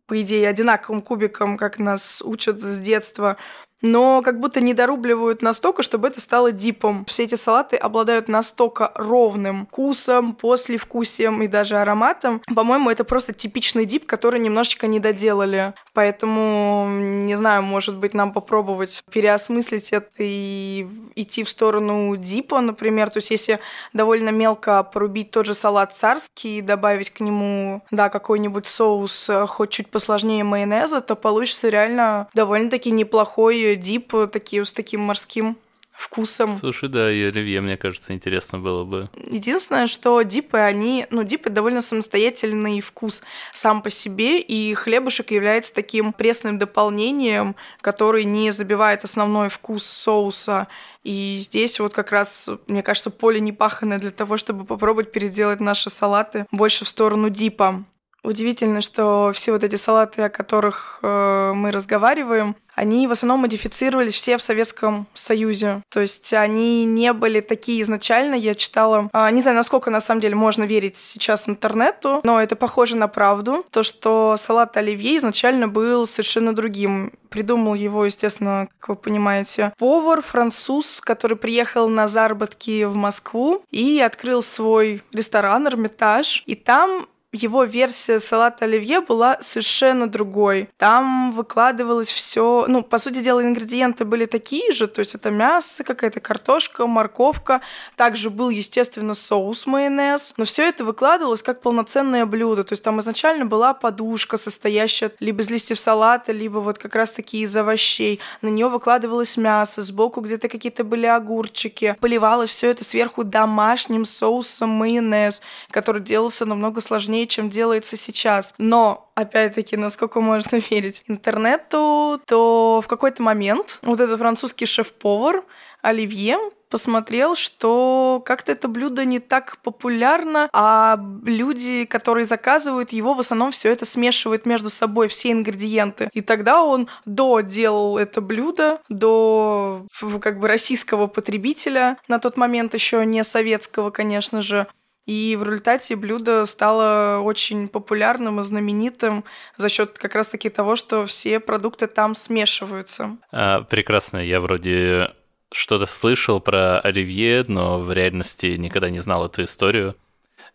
по 0.06 0.20
идее, 0.20 0.48
одинаковым 0.48 1.00
кубиком, 1.00 1.56
как 1.56 1.78
нас 1.78 2.22
учат 2.22 2.60
с 2.60 2.80
детства– 2.80 3.36
но 3.84 4.22
как 4.22 4.40
будто 4.40 4.62
не 4.62 4.72
дорубливают 4.72 5.42
настолько, 5.42 5.82
чтобы 5.82 6.08
это 6.08 6.18
стало 6.18 6.52
дипом. 6.52 7.04
Все 7.04 7.24
эти 7.24 7.34
салаты 7.34 7.76
обладают 7.76 8.28
настолько 8.28 8.90
ровным 8.94 9.66
вкусом, 9.66 10.34
послевкусием 10.34 11.42
и 11.42 11.48
даже 11.48 11.76
ароматом. 11.76 12.40
По-моему, 12.54 12.88
это 12.88 13.04
просто 13.04 13.34
типичный 13.34 13.84
дип, 13.84 14.06
который 14.06 14.40
немножечко 14.40 14.86
не 14.86 15.00
доделали. 15.00 15.74
Поэтому, 15.92 16.86
не 16.88 17.36
знаю, 17.36 17.62
может 17.62 17.96
быть, 17.96 18.14
нам 18.14 18.32
попробовать 18.32 19.04
переосмыслить 19.12 19.92
это 19.92 20.08
и 20.18 20.88
идти 21.14 21.44
в 21.44 21.50
сторону 21.50 22.16
дипа, 22.16 22.62
например. 22.62 23.10
То 23.10 23.18
есть, 23.18 23.30
если 23.30 23.60
довольно 23.92 24.30
мелко 24.30 24.82
порубить 24.82 25.30
тот 25.30 25.44
же 25.44 25.52
салат 25.52 25.94
царский 25.94 26.58
и 26.58 26.62
добавить 26.62 27.10
к 27.10 27.20
нему, 27.20 27.82
да, 27.90 28.08
какой-нибудь 28.08 28.66
соус, 28.66 29.28
э, 29.28 29.46
хоть 29.46 29.70
чуть 29.70 29.90
посложнее 29.90 30.42
майонеза, 30.42 31.02
то 31.02 31.16
получится 31.16 31.68
реально 31.68 32.28
довольно-таки 32.32 32.90
неплохой 32.90 33.73
дип 33.76 34.12
такие, 34.32 34.64
с 34.64 34.72
таким 34.72 35.00
морским 35.00 35.56
вкусом. 35.94 36.58
Слушай, 36.58 36.88
да, 36.88 37.10
и 37.10 37.22
оливье, 37.22 37.60
мне 37.60 37.76
кажется, 37.76 38.12
интересно 38.12 38.58
было 38.58 38.84
бы. 38.84 39.08
Единственное, 39.30 39.86
что 39.86 40.20
дипы, 40.22 40.58
они, 40.58 41.06
ну, 41.10 41.22
дипы 41.22 41.50
довольно 41.50 41.80
самостоятельный 41.80 42.80
вкус 42.80 43.22
сам 43.52 43.80
по 43.80 43.90
себе, 43.90 44.40
и 44.40 44.74
хлебушек 44.74 45.30
является 45.30 45.72
таким 45.72 46.12
пресным 46.12 46.58
дополнением, 46.58 47.54
который 47.80 48.24
не 48.24 48.50
забивает 48.50 49.04
основной 49.04 49.48
вкус 49.48 49.84
соуса. 49.84 50.66
И 51.04 51.40
здесь 51.42 51.78
вот 51.78 51.94
как 51.94 52.10
раз, 52.10 52.48
мне 52.66 52.82
кажется, 52.82 53.10
поле 53.10 53.38
не 53.40 53.52
паханное 53.52 53.98
для 53.98 54.10
того, 54.10 54.36
чтобы 54.36 54.64
попробовать 54.64 55.12
переделать 55.12 55.60
наши 55.60 55.90
салаты 55.90 56.46
больше 56.50 56.84
в 56.84 56.88
сторону 56.88 57.30
дипа. 57.30 57.84
Удивительно, 58.24 58.80
что 58.80 59.32
все 59.34 59.52
вот 59.52 59.62
эти 59.62 59.76
салаты, 59.76 60.22
о 60.22 60.30
которых 60.30 60.98
э, 61.02 61.52
мы 61.54 61.70
разговариваем, 61.70 62.56
они 62.74 63.06
в 63.06 63.12
основном 63.12 63.40
модифицировались 63.40 64.14
все 64.14 64.36
в 64.38 64.42
Советском 64.42 65.06
Союзе. 65.14 65.82
То 65.90 66.00
есть 66.00 66.32
они 66.32 66.84
не 66.86 67.12
были 67.12 67.40
такие 67.40 67.82
изначально. 67.82 68.34
Я 68.34 68.54
читала, 68.54 69.10
э, 69.12 69.30
не 69.30 69.42
знаю, 69.42 69.58
насколько 69.58 69.90
на 69.90 70.00
самом 70.00 70.22
деле 70.22 70.34
можно 70.34 70.64
верить 70.64 70.96
сейчас 70.96 71.48
интернету, 71.48 72.20
но 72.24 72.40
это 72.40 72.56
похоже 72.56 72.96
на 72.96 73.08
правду. 73.08 73.64
То, 73.70 73.82
что 73.82 74.36
салат 74.40 74.74
оливье 74.78 75.18
изначально 75.18 75.68
был 75.68 76.06
совершенно 76.06 76.54
другим. 76.54 77.12
Придумал 77.28 77.74
его, 77.74 78.06
естественно, 78.06 78.68
как 78.78 78.88
вы 78.88 78.96
понимаете, 78.96 79.74
повар, 79.76 80.22
француз, 80.22 81.00
который 81.02 81.36
приехал 81.36 81.88
на 81.88 82.08
заработки 82.08 82.84
в 82.84 82.94
Москву 82.94 83.62
и 83.70 84.00
открыл 84.00 84.42
свой 84.42 85.02
ресторан 85.12 85.66
«Эрмитаж». 85.66 86.42
И 86.46 86.54
там 86.54 87.06
его 87.34 87.64
версия 87.64 88.20
салата 88.20 88.64
оливье 88.64 89.00
была 89.00 89.38
совершенно 89.40 90.06
другой. 90.06 90.70
Там 90.78 91.32
выкладывалось 91.32 92.08
все, 92.08 92.64
ну, 92.68 92.82
по 92.82 92.98
сути 92.98 93.22
дела, 93.22 93.42
ингредиенты 93.42 94.04
были 94.04 94.26
такие 94.26 94.72
же, 94.72 94.86
то 94.86 95.00
есть 95.00 95.14
это 95.14 95.30
мясо, 95.30 95.82
какая-то 95.82 96.20
картошка, 96.20 96.86
морковка. 96.86 97.60
Также 97.96 98.30
был, 98.30 98.50
естественно, 98.50 99.14
соус 99.14 99.66
майонез, 99.66 100.34
но 100.36 100.44
все 100.44 100.68
это 100.68 100.84
выкладывалось 100.84 101.42
как 101.42 101.60
полноценное 101.60 102.24
блюдо. 102.24 102.62
То 102.62 102.72
есть 102.74 102.84
там 102.84 103.00
изначально 103.00 103.46
была 103.46 103.74
подушка, 103.74 104.36
состоящая 104.36 105.10
либо 105.18 105.42
из 105.42 105.50
листьев 105.50 105.78
салата, 105.78 106.32
либо 106.32 106.58
вот 106.58 106.78
как 106.78 106.94
раз-таки 106.94 107.40
из 107.40 107.56
овощей. 107.56 108.20
На 108.42 108.48
нее 108.48 108.68
выкладывалось 108.68 109.36
мясо, 109.36 109.82
сбоку 109.82 110.20
где-то 110.20 110.48
какие-то 110.48 110.84
были 110.84 111.06
огурчики. 111.06 111.96
Поливалось 112.00 112.50
все 112.50 112.70
это 112.70 112.84
сверху 112.84 113.24
домашним 113.24 114.04
соусом 114.04 114.70
майонез, 114.70 115.42
который 115.70 116.00
делался 116.00 116.44
намного 116.44 116.80
сложнее 116.80 117.23
сложнее, 117.24 117.26
чем 117.26 117.50
делается 117.50 117.96
сейчас. 117.96 118.54
Но, 118.58 119.10
опять-таки, 119.14 119.76
насколько 119.76 120.20
можно 120.20 120.56
верить 120.70 121.04
интернету, 121.08 122.20
то 122.26 122.80
в 122.84 122.88
какой-то 122.88 123.22
момент 123.22 123.78
вот 123.82 124.00
этот 124.00 124.18
французский 124.18 124.66
шеф-повар 124.66 125.44
Оливье 125.82 126.38
посмотрел, 126.70 127.36
что 127.36 128.22
как-то 128.24 128.52
это 128.52 128.68
блюдо 128.68 129.04
не 129.04 129.20
так 129.20 129.58
популярно, 129.62 130.48
а 130.52 130.98
люди, 131.24 131.84
которые 131.84 132.24
заказывают 132.24 132.92
его, 132.92 133.14
в 133.14 133.20
основном 133.20 133.50
все 133.50 133.70
это 133.70 133.84
смешивают 133.84 134.46
между 134.46 134.70
собой, 134.70 135.06
все 135.08 135.30
ингредиенты. 135.30 136.08
И 136.14 136.20
тогда 136.20 136.64
он 136.64 136.88
доделал 137.04 137.98
это 137.98 138.20
блюдо 138.20 138.80
до 138.88 139.86
как 140.20 140.40
бы 140.40 140.48
российского 140.48 141.06
потребителя, 141.06 141.96
на 142.08 142.18
тот 142.18 142.36
момент 142.36 142.74
еще 142.74 143.06
не 143.06 143.22
советского, 143.22 143.90
конечно 143.90 144.42
же, 144.42 144.66
и 145.06 145.36
в 145.38 145.42
результате 145.44 145.96
блюдо 145.96 146.46
стало 146.46 147.20
очень 147.20 147.68
популярным 147.68 148.40
и 148.40 148.44
знаменитым 148.44 149.24
за 149.56 149.68
счет 149.68 149.98
как 149.98 150.14
раз-таки 150.14 150.48
того, 150.48 150.76
что 150.76 151.04
все 151.06 151.40
продукты 151.40 151.86
там 151.86 152.14
смешиваются. 152.14 153.16
А, 153.30 153.62
прекрасно. 153.62 154.18
Я 154.18 154.40
вроде 154.40 155.10
что-то 155.52 155.86
слышал 155.86 156.40
про 156.40 156.80
оливье, 156.80 157.44
но 157.46 157.80
в 157.80 157.92
реальности 157.92 158.46
никогда 158.56 158.88
не 158.88 158.98
знал 158.98 159.26
эту 159.26 159.44
историю. 159.44 159.94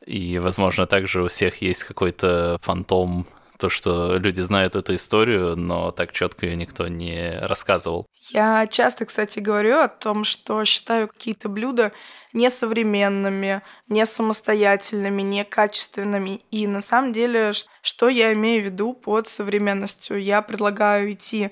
И, 0.06 0.40
возможно, 0.40 0.88
также 0.88 1.24
у 1.24 1.28
всех 1.28 1.62
есть 1.62 1.84
какой-то 1.84 2.58
фантом 2.62 3.28
то, 3.60 3.68
что 3.70 4.16
люди 4.16 4.40
знают 4.40 4.78
эту 4.78 4.96
историю, 4.96 5.58
но 5.58 5.92
так 5.92 6.14
четко 6.14 6.46
ее 6.46 6.56
никто 6.56 6.88
не 6.88 7.38
рассказывал. 7.42 8.06
Я 8.32 8.66
часто, 8.68 9.06
кстати, 9.06 9.40
говорю 9.40 9.80
о 9.80 9.90
том, 9.90 10.24
что 10.24 10.64
считаю 10.64 11.10
какие-то 11.10 11.50
блюда 11.50 11.92
несовременными, 12.32 13.62
не 13.90 14.06
самостоятельными, 14.06 15.22
некачественными. 15.22 16.42
И 16.52 16.68
на 16.68 16.80
самом 16.80 17.12
деле, 17.12 17.52
что 17.82 18.08
я 18.08 18.32
имею 18.34 18.62
в 18.62 18.66
виду 18.66 18.94
под 18.94 19.28
современностью? 19.28 20.22
Я 20.22 20.42
предлагаю 20.42 21.12
идти 21.12 21.52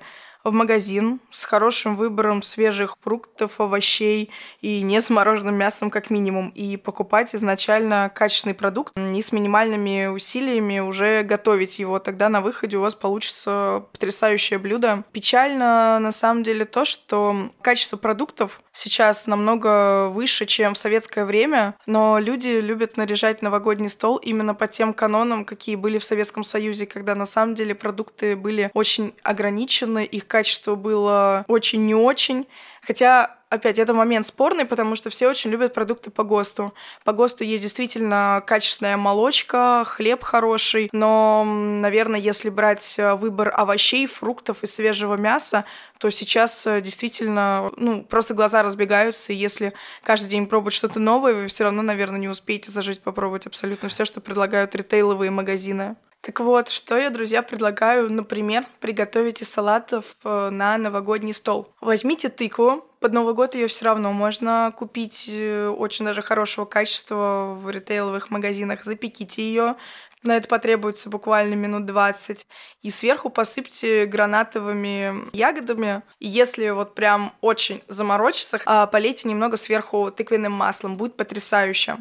в 0.50 0.54
магазин 0.54 1.20
с 1.32 1.44
хорошим 1.44 1.96
выбором 1.96 2.42
свежих 2.42 2.96
фруктов, 3.02 3.60
овощей 3.60 4.32
и 4.62 4.82
не 4.82 5.02
с 5.02 5.10
мороженым 5.10 5.56
мясом 5.56 5.90
как 5.90 6.10
минимум, 6.10 6.50
и 6.50 6.78
покупать 6.78 7.36
изначально 7.36 8.12
качественный 8.14 8.56
продукт 8.56 8.94
и 8.98 9.22
с 9.22 9.32
минимальными 9.32 10.08
усилиями 10.08 10.80
уже 10.80 11.24
готовить 11.24 11.80
его. 11.80 12.00
Тогда 12.00 12.30
на 12.30 12.42
выходе 12.42 12.78
у 12.78 12.82
вас 12.82 12.96
получится 12.96 13.86
потрясающее 13.92 14.60
блюдо. 14.60 15.04
Печально 15.12 16.00
на 16.00 16.12
самом 16.12 16.44
деле 16.44 16.66
то, 16.66 16.86
что 16.86 17.52
качество 17.62 17.98
продуктов 17.98 18.62
сейчас 18.72 19.28
намного 19.28 20.08
выше, 20.10 20.46
чем 20.46 20.74
в 20.74 20.78
советское 20.78 21.26
время, 21.26 21.76
но 21.86 22.20
люди 22.20 22.60
любят 22.60 22.98
наряжать 22.98 23.42
новогодний 23.42 23.90
стол 23.90 24.18
именно 24.18 24.54
по 24.54 24.68
тем 24.68 24.94
канонам, 24.94 25.46
какие 25.46 25.76
были 25.76 25.98
в 25.98 26.04
Советском 26.04 26.44
Союзе, 26.44 26.86
когда 26.86 27.16
на 27.16 27.26
самом 27.26 27.56
деле 27.56 27.74
продукты 27.76 28.36
были 28.36 28.70
очень 28.74 29.14
ограничены, 29.24 30.06
их 30.06 30.28
качество 30.38 30.76
было 30.76 31.46
очень 31.48 31.88
не 31.88 31.96
очень. 31.96 32.46
Хотя 32.86 33.38
опять, 33.50 33.80
это 33.80 33.96
момент 33.96 34.28
спорный, 34.28 34.66
потому 34.66 34.96
что 34.96 35.10
все 35.10 35.28
очень 35.28 35.50
любят 35.50 35.74
продукты 35.74 36.12
по 36.12 36.24
ГОСТу. 36.24 36.76
По 37.04 37.12
ГОСТу 37.12 37.44
есть 37.44 37.64
действительно 37.64 38.44
качественная 38.46 38.98
молочка, 38.98 39.84
хлеб 39.86 40.22
хороший, 40.22 40.90
но, 40.92 41.44
наверное, 41.44 42.20
если 42.20 42.52
брать 42.52 42.96
э, 43.00 43.16
выбор 43.16 43.52
овощей, 43.52 44.06
фруктов 44.06 44.64
и 44.64 44.68
свежего 44.68 45.16
мяса, 45.16 45.66
то 45.98 46.12
сейчас 46.12 46.68
э, 46.68 46.82
действительно, 46.82 47.72
ну, 47.78 48.04
просто 48.04 48.36
глаза 48.36 48.62
разбегаются, 48.62 49.34
и 49.34 49.36
если 49.36 49.74
каждый 50.04 50.30
день 50.30 50.46
пробовать 50.46 50.76
что-то 50.76 51.00
новое, 51.00 51.34
вы 51.34 51.48
все 51.48 51.64
равно, 51.64 51.82
наверное, 51.82 52.20
не 52.20 52.30
успеете 52.30 52.72
зажить 52.72 53.02
попробовать 53.02 53.48
абсолютно 53.48 53.90
все, 53.90 54.06
что 54.06 54.22
предлагают 54.22 54.76
ритейловые 54.76 55.32
магазины. 55.32 55.96
Так 56.22 56.40
вот, 56.40 56.70
что 56.70 56.98
я, 56.98 57.10
друзья, 57.10 57.42
предлагаю, 57.42 58.12
например, 58.12 58.66
приготовить 58.80 59.42
из 59.42 59.50
салатов 59.50 60.18
э, 60.24 60.50
на 60.50 60.78
новогодний 60.78 61.34
стол. 61.34 61.74
Возьмите 61.80 62.30
тыкву, 62.30 62.84
под 63.00 63.14
Новый 63.14 63.34
год 63.34 63.54
ее 63.54 63.68
все 63.68 63.86
равно 63.86 64.12
можно 64.12 64.74
купить 64.76 65.26
э, 65.30 65.68
очень 65.68 66.06
даже 66.06 66.22
хорошего 66.22 66.66
качества 66.66 67.56
в 67.60 67.70
ритейловых 67.70 68.32
магазинах. 68.32 68.84
Запеките 68.84 69.44
ее. 69.44 69.76
На 70.24 70.36
это 70.36 70.48
потребуется 70.48 71.10
буквально 71.10 71.54
минут 71.54 71.86
20. 71.86 72.48
И 72.82 72.90
сверху 72.90 73.30
посыпьте 73.30 74.06
гранатовыми 74.08 75.30
ягодами. 75.36 76.02
Если 76.20 76.70
вот 76.70 76.96
прям 76.96 77.34
очень 77.42 77.84
заморочиться, 77.88 78.60
а, 78.66 78.88
полейте 78.88 79.30
немного 79.30 79.58
сверху 79.58 80.12
тыквенным 80.12 80.54
маслом. 80.54 80.98
Будет 80.98 81.16
потрясающе. 81.16 81.98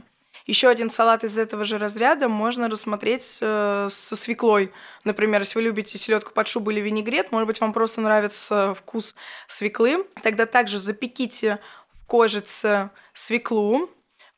Еще 0.46 0.68
один 0.68 0.90
салат 0.90 1.24
из 1.24 1.36
этого 1.36 1.64
же 1.64 1.76
разряда 1.76 2.28
можно 2.28 2.68
рассмотреть 2.68 3.38
э, 3.40 3.88
со 3.90 4.16
свеклой. 4.16 4.72
Например, 5.02 5.40
если 5.40 5.58
вы 5.58 5.62
любите 5.64 5.98
селедку 5.98 6.32
под 6.32 6.46
шубу 6.46 6.70
или 6.70 6.80
винегрет, 6.80 7.32
может 7.32 7.48
быть, 7.48 7.60
вам 7.60 7.72
просто 7.72 8.00
нравится 8.00 8.72
вкус 8.74 9.16
свеклы, 9.48 10.06
тогда 10.22 10.46
также 10.46 10.78
запеките 10.78 11.58
в 12.00 12.06
кожице 12.06 12.90
свеклу, 13.12 13.90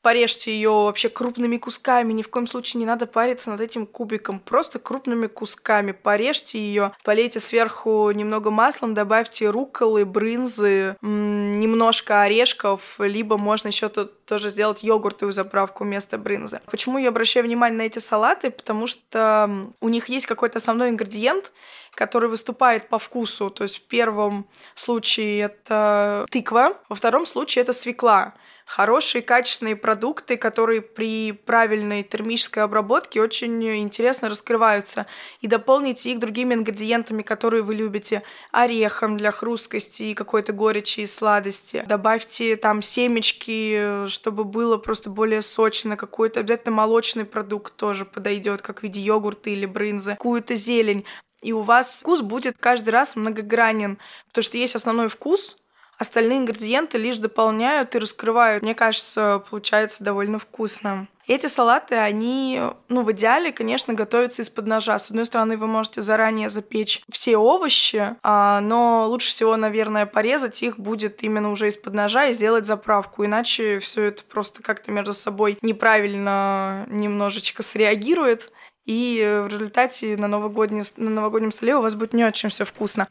порежьте 0.09 0.51
ее 0.51 0.71
вообще 0.71 1.11
крупными 1.11 1.59
кусками, 1.59 2.15
ни 2.15 2.23
в 2.23 2.31
коем 2.31 2.47
случае 2.47 2.79
не 2.79 2.87
надо 2.87 3.05
париться 3.05 3.51
над 3.51 3.61
этим 3.61 3.85
кубиком, 3.85 4.41
просто 4.41 4.79
крупными 4.79 5.27
кусками 5.27 5.93
порежьте 5.93 6.59
ее, 6.59 6.93
полейте 7.05 7.41
сверху 7.41 8.11
немного 8.13 8.51
маслом, 8.51 8.95
добавьте 8.95 9.51
руколы, 9.51 10.07
брынзы, 10.07 10.97
немножко 11.03 12.23
орешков, 12.23 12.81
либо 12.99 13.37
можно 13.37 13.69
еще 13.69 13.91
тут 13.91 14.25
тоже 14.25 14.49
сделать 14.49 14.83
йогуртовую 14.83 15.35
заправку 15.35 15.85
вместо 15.85 16.17
брынзы. 16.17 16.63
Почему 16.71 16.97
я 16.97 17.11
обращаю 17.11 17.45
внимание 17.45 17.77
на 17.77 17.83
эти 17.83 17.99
салаты? 17.99 18.51
Потому 18.51 18.87
что 18.87 19.69
у 19.83 19.91
них 19.91 20.09
есть 20.09 20.25
какой-то 20.25 20.57
основной 20.57 20.89
ингредиент, 20.89 21.53
который 21.95 22.31
выступает 22.31 22.89
по 22.89 22.99
вкусу. 22.99 23.51
То 23.51 23.65
есть 23.65 23.77
в 23.77 23.83
первом 23.89 24.47
случае 24.75 25.41
это 25.41 26.25
тыква, 26.31 26.79
во 26.89 26.97
втором 26.97 27.27
случае 27.27 27.63
это 27.63 27.75
свекла 27.75 28.33
хорошие 28.69 29.23
качественные 29.23 29.77
продукты, 29.77 30.37
которые 30.37 30.83
при 30.83 31.33
правильной 31.33 32.03
термической 32.03 32.63
обработке 32.63 33.23
очень 33.23 33.65
интересно 33.65 34.29
раскрываются. 34.29 35.07
И 35.41 35.47
дополните 35.47 36.13
их 36.13 36.19
другими 36.19 36.53
ингредиентами, 36.55 37.23
которые 37.23 37.63
вы 37.63 37.75
любите. 37.75 38.23
Орехом 38.53 39.17
для 39.17 39.33
хрусткости 39.33 40.03
и 40.03 40.15
какой-то 40.15 40.53
горечи 40.53 41.01
и 41.01 41.07
сладости. 41.07 41.83
Добавьте 41.89 42.57
там 42.57 42.83
семечки, 42.83 44.07
чтобы 44.07 44.45
было 44.45 44.77
просто 44.77 45.09
более 45.09 45.41
сочно. 45.41 45.97
Какой-то 45.97 46.41
обязательно 46.41 46.77
молочный 46.77 47.25
продукт 47.25 47.75
тоже 47.77 48.05
подойдет, 48.05 48.61
как 48.61 48.81
в 48.81 48.83
виде 48.83 49.01
йогурта 49.01 49.49
или 49.49 49.65
брынзы. 49.65 50.13
Какую-то 50.13 50.55
зелень. 50.55 51.07
И 51.41 51.53
у 51.53 51.63
вас 51.63 52.01
вкус 52.01 52.21
будет 52.21 52.57
каждый 52.59 52.91
раз 52.91 53.17
многогранен, 53.17 53.99
потому 54.27 54.43
что 54.43 54.59
есть 54.59 54.75
основной 54.75 55.09
вкус, 55.09 55.57
Остальные 55.99 56.39
ингредиенты 56.39 56.97
лишь 56.97 57.19
дополняют 57.19 57.95
и 57.95 57.99
раскрывают. 57.99 58.63
Мне 58.63 58.75
кажется, 58.75 59.43
получается 59.51 60.05
довольно 60.05 60.39
вкусно. 60.39 61.09
Эти 61.27 61.47
салаты, 61.47 61.97
они, 61.97 62.63
ну, 62.89 63.03
в 63.03 63.13
идеале, 63.13 63.53
конечно, 63.53 63.93
готовятся 63.93 64.41
из-под 64.41 64.67
ножа. 64.67 64.99
С 64.99 65.11
одной 65.11 65.27
стороны, 65.27 65.59
вы 65.59 65.67
можете 65.67 66.01
заранее 66.01 66.49
запечь 66.49 67.03
все 67.11 67.37
овощи, 67.37 68.17
а, 68.23 68.61
но 68.61 69.07
лучше 69.09 69.29
всего, 69.29 69.57
наверное, 69.57 70.07
порезать 70.07 70.63
их 70.63 70.79
будет 70.79 71.23
именно 71.23 71.51
уже 71.51 71.69
из-под 71.69 71.93
ножа 71.93 72.27
и 72.27 72.35
сделать 72.35 72.65
заправку. 72.65 73.27
Иначе 73.27 73.79
все 73.79 74.05
это 74.05 74.23
просто 74.23 74.63
как-то 74.63 74.91
между 74.91 75.13
собой 75.13 75.59
неправильно 75.61 76.87
немножечко 76.89 77.63
среагирует. 77.63 78.51
И 78.87 79.43
в 79.45 79.49
результате 79.49 80.17
на, 80.17 80.29
новогоднем 80.29 80.83
на 80.97 81.11
новогоднем 81.11 81.51
столе 81.51 81.77
у 81.77 81.83
вас 81.83 81.95
будет 81.95 82.15
не 82.15 82.25
очень 82.25 82.49
все 82.49 82.65
вкусно. 82.65 83.07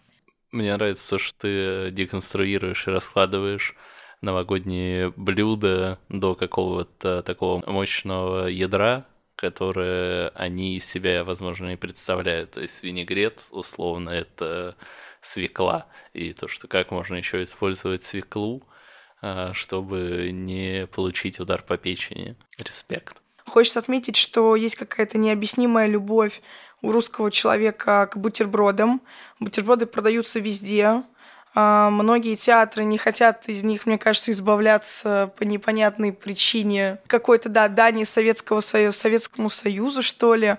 Мне 0.52 0.74
нравится, 0.74 1.18
что 1.18 1.40
ты 1.40 1.92
деконструируешь 1.92 2.88
и 2.88 2.92
раскладываешь 2.92 3.76
новогодние 4.22 5.12
блюда 5.16 6.00
до 6.10 6.36
какого-то 6.36 7.22
такого 7.24 7.64
мощного 7.70 8.48
ядра, 8.48 9.06
которое 9.36 10.30
они 10.30 10.76
из 10.76 10.86
себя, 10.86 11.24
возможно, 11.24 11.68
не 11.68 11.76
представляют. 11.76 12.52
То 12.52 12.62
есть 12.62 12.82
винегрет, 12.84 13.44
условно, 13.52 14.10
это 14.10 14.76
свекла. 15.22 15.88
И 16.14 16.34
то, 16.34 16.48
что 16.48 16.68
как 16.68 16.92
можно 16.92 17.16
еще 17.16 17.44
использовать 17.44 18.04
свеклу, 18.04 18.64
а, 19.22 19.54
чтобы 19.54 20.30
не 20.32 20.88
получить 20.88 21.40
удар 21.40 21.62
по 21.62 21.78
печени. 21.78 22.36
Респект. 22.58 23.18
Хочется 23.46 23.80
отметить, 23.80 24.18
что 24.18 24.56
есть 24.56 24.76
какая-то 24.76 25.18
необъяснимая 25.18 25.88
любовь 25.88 26.42
у 26.82 26.92
русского 26.92 27.32
человека 27.32 28.08
к 28.12 28.18
бутербродам. 28.18 29.02
Бутерброды 29.40 29.86
продаются 29.86 30.40
везде. 30.40 31.04
А, 31.56 31.90
многие 31.90 32.36
театры 32.36 32.84
не 32.84 32.98
хотят 32.98 33.50
из 33.50 33.64
них, 33.64 33.86
мне 33.86 33.98
кажется, 33.98 34.32
избавляться 34.32 35.34
по 35.38 35.44
непонятной 35.44 36.14
причине 36.14 37.00
какой-то, 37.08 37.50
да, 37.50 37.68
дани 37.68 38.04
Советского 38.04 38.60
Советскому 38.60 39.50
Союзу, 39.50 40.04
что 40.04 40.36
ли. 40.36 40.58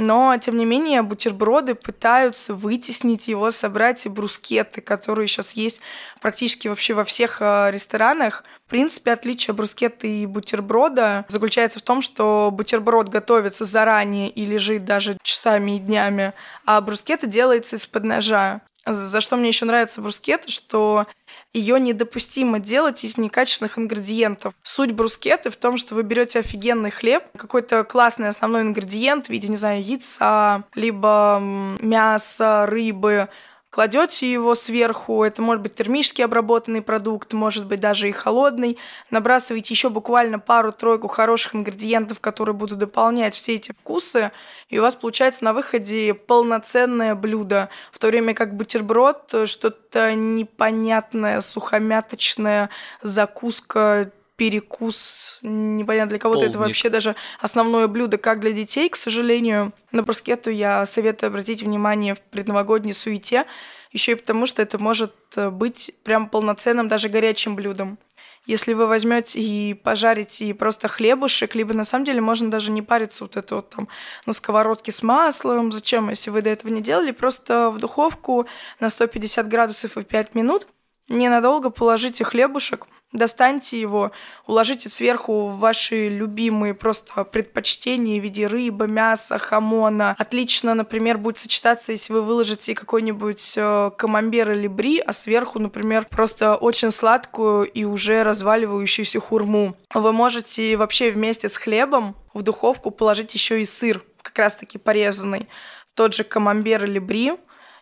Но, 0.00 0.34
тем 0.38 0.56
не 0.56 0.64
менее, 0.64 1.02
бутерброды 1.02 1.74
пытаются 1.74 2.54
вытеснить 2.54 3.28
его, 3.28 3.50
собрать 3.50 4.06
и 4.06 4.08
брускеты, 4.08 4.80
которые 4.80 5.28
сейчас 5.28 5.52
есть 5.52 5.82
практически 6.22 6.68
вообще 6.68 6.94
во 6.94 7.04
всех 7.04 7.36
а, 7.40 7.70
ресторанах. 7.70 8.44
В 8.66 8.70
принципе, 8.70 9.12
отличие 9.12 9.52
брускетта 9.52 10.06
и 10.06 10.24
бутерброда 10.24 11.26
заключается 11.28 11.80
в 11.80 11.82
том, 11.82 12.00
что 12.00 12.48
бутерброд 12.50 13.10
готовится 13.10 13.66
заранее 13.66 14.30
и 14.30 14.46
лежит 14.46 14.86
даже 14.86 15.18
часами 15.22 15.76
и 15.76 15.78
днями, 15.78 16.32
а 16.64 16.80
брускетта 16.80 17.26
делается 17.26 17.76
из-под 17.76 18.04
ножа. 18.04 18.62
За 18.86 19.20
что 19.20 19.36
мне 19.36 19.48
еще 19.48 19.66
нравится 19.66 20.00
брускетта, 20.00 20.50
что 20.50 21.06
ее 21.52 21.78
недопустимо 21.78 22.60
делать 22.60 23.04
из 23.04 23.18
некачественных 23.18 23.78
ингредиентов. 23.78 24.54
Суть 24.62 24.92
брускеты 24.92 25.50
в 25.50 25.56
том, 25.56 25.76
что 25.76 25.94
вы 25.94 26.02
берете 26.02 26.38
офигенный 26.40 26.90
хлеб, 26.90 27.24
какой-то 27.36 27.84
классный 27.84 28.28
основной 28.28 28.62
ингредиент 28.62 29.26
в 29.26 29.30
виде, 29.30 29.48
не 29.48 29.56
знаю, 29.56 29.82
яйца, 29.84 30.64
либо 30.74 31.38
мяса, 31.80 32.66
рыбы, 32.66 33.28
кладете 33.70 34.30
его 34.30 34.54
сверху, 34.54 35.22
это 35.24 35.40
может 35.42 35.62
быть 35.62 35.74
термически 35.74 36.22
обработанный 36.22 36.82
продукт, 36.82 37.32
может 37.32 37.66
быть 37.66 37.80
даже 37.80 38.08
и 38.08 38.12
холодный, 38.12 38.78
набрасываете 39.10 39.72
еще 39.72 39.88
буквально 39.88 40.38
пару-тройку 40.38 41.08
хороших 41.08 41.54
ингредиентов, 41.54 42.20
которые 42.20 42.54
будут 42.54 42.78
дополнять 42.78 43.34
все 43.34 43.54
эти 43.54 43.72
вкусы, 43.72 44.32
и 44.68 44.78
у 44.78 44.82
вас 44.82 44.94
получается 44.94 45.44
на 45.44 45.52
выходе 45.52 46.14
полноценное 46.14 47.14
блюдо, 47.14 47.68
в 47.92 47.98
то 47.98 48.08
время 48.08 48.34
как 48.34 48.54
бутерброд 48.56 49.46
что-то 49.46 50.14
непонятное, 50.14 51.40
сухомяточное, 51.40 52.70
закуска 53.02 54.10
перекус, 54.40 55.38
непонятно 55.42 56.08
для 56.08 56.18
кого-то 56.18 56.46
это 56.46 56.58
вообще 56.58 56.88
даже 56.88 57.14
основное 57.40 57.88
блюдо, 57.88 58.16
как 58.16 58.40
для 58.40 58.52
детей, 58.52 58.88
к 58.88 58.96
сожалению. 58.96 59.74
На 59.92 60.02
брускету 60.02 60.48
я 60.48 60.86
советую 60.86 61.28
обратить 61.28 61.62
внимание 61.62 62.14
в 62.14 62.22
предновогодней 62.22 62.94
суете, 62.94 63.44
еще 63.92 64.12
и 64.12 64.14
потому, 64.14 64.46
что 64.46 64.62
это 64.62 64.78
может 64.78 65.12
э, 65.36 65.50
быть 65.50 65.92
прям 66.04 66.26
полноценным 66.26 66.88
даже 66.88 67.10
горячим 67.10 67.54
блюдом. 67.54 67.98
Если 68.46 68.72
вы 68.72 68.86
возьмете 68.86 69.38
и 69.40 69.74
пожарите 69.74 70.46
и 70.46 70.54
просто 70.54 70.88
хлебушек, 70.88 71.54
либо 71.54 71.74
на 71.74 71.84
самом 71.84 72.06
деле 72.06 72.22
можно 72.22 72.50
даже 72.50 72.70
не 72.70 72.80
париться 72.80 73.24
вот 73.24 73.36
это 73.36 73.56
вот 73.56 73.68
там 73.68 73.88
на 74.24 74.32
сковородке 74.32 74.90
с 74.90 75.02
маслом. 75.02 75.70
Зачем, 75.70 76.08
если 76.08 76.30
вы 76.30 76.40
до 76.40 76.48
этого 76.48 76.72
не 76.72 76.80
делали, 76.80 77.10
просто 77.10 77.68
в 77.68 77.76
духовку 77.76 78.46
на 78.80 78.88
150 78.88 79.46
градусов 79.48 79.98
и 79.98 80.02
5 80.02 80.34
минут 80.34 80.66
ненадолго 81.10 81.68
положите 81.70 82.24
хлебушек– 82.24 82.86
Достаньте 83.12 83.80
его, 83.80 84.12
уложите 84.46 84.88
сверху 84.88 85.48
ваши 85.48 86.08
любимые 86.08 86.74
просто 86.74 87.24
предпочтения 87.24 88.20
в 88.20 88.22
виде 88.22 88.46
рыбы, 88.46 88.86
мяса, 88.86 89.36
хамона. 89.38 90.14
Отлично, 90.16 90.74
например, 90.74 91.18
будет 91.18 91.36
сочетаться, 91.36 91.90
если 91.90 92.12
вы 92.12 92.22
выложите 92.22 92.72
какой-нибудь 92.72 93.54
э, 93.56 93.90
камамбер 93.98 94.52
или 94.52 94.68
бри, 94.68 95.00
а 95.00 95.12
сверху, 95.12 95.58
например, 95.58 96.06
просто 96.08 96.54
очень 96.54 96.92
сладкую 96.92 97.64
и 97.64 97.82
уже 97.82 98.22
разваливающуюся 98.22 99.18
хурму. 99.18 99.74
Вы 99.92 100.12
можете 100.12 100.76
вообще 100.76 101.10
вместе 101.10 101.48
с 101.48 101.56
хлебом 101.56 102.14
в 102.32 102.42
духовку 102.42 102.92
положить 102.92 103.34
еще 103.34 103.60
и 103.60 103.64
сыр, 103.64 104.04
как 104.22 104.38
раз-таки 104.38 104.78
порезанный. 104.78 105.48
Тот 105.94 106.14
же 106.14 106.22
камамбер 106.22 106.84
или 106.84 107.00
бри, 107.00 107.32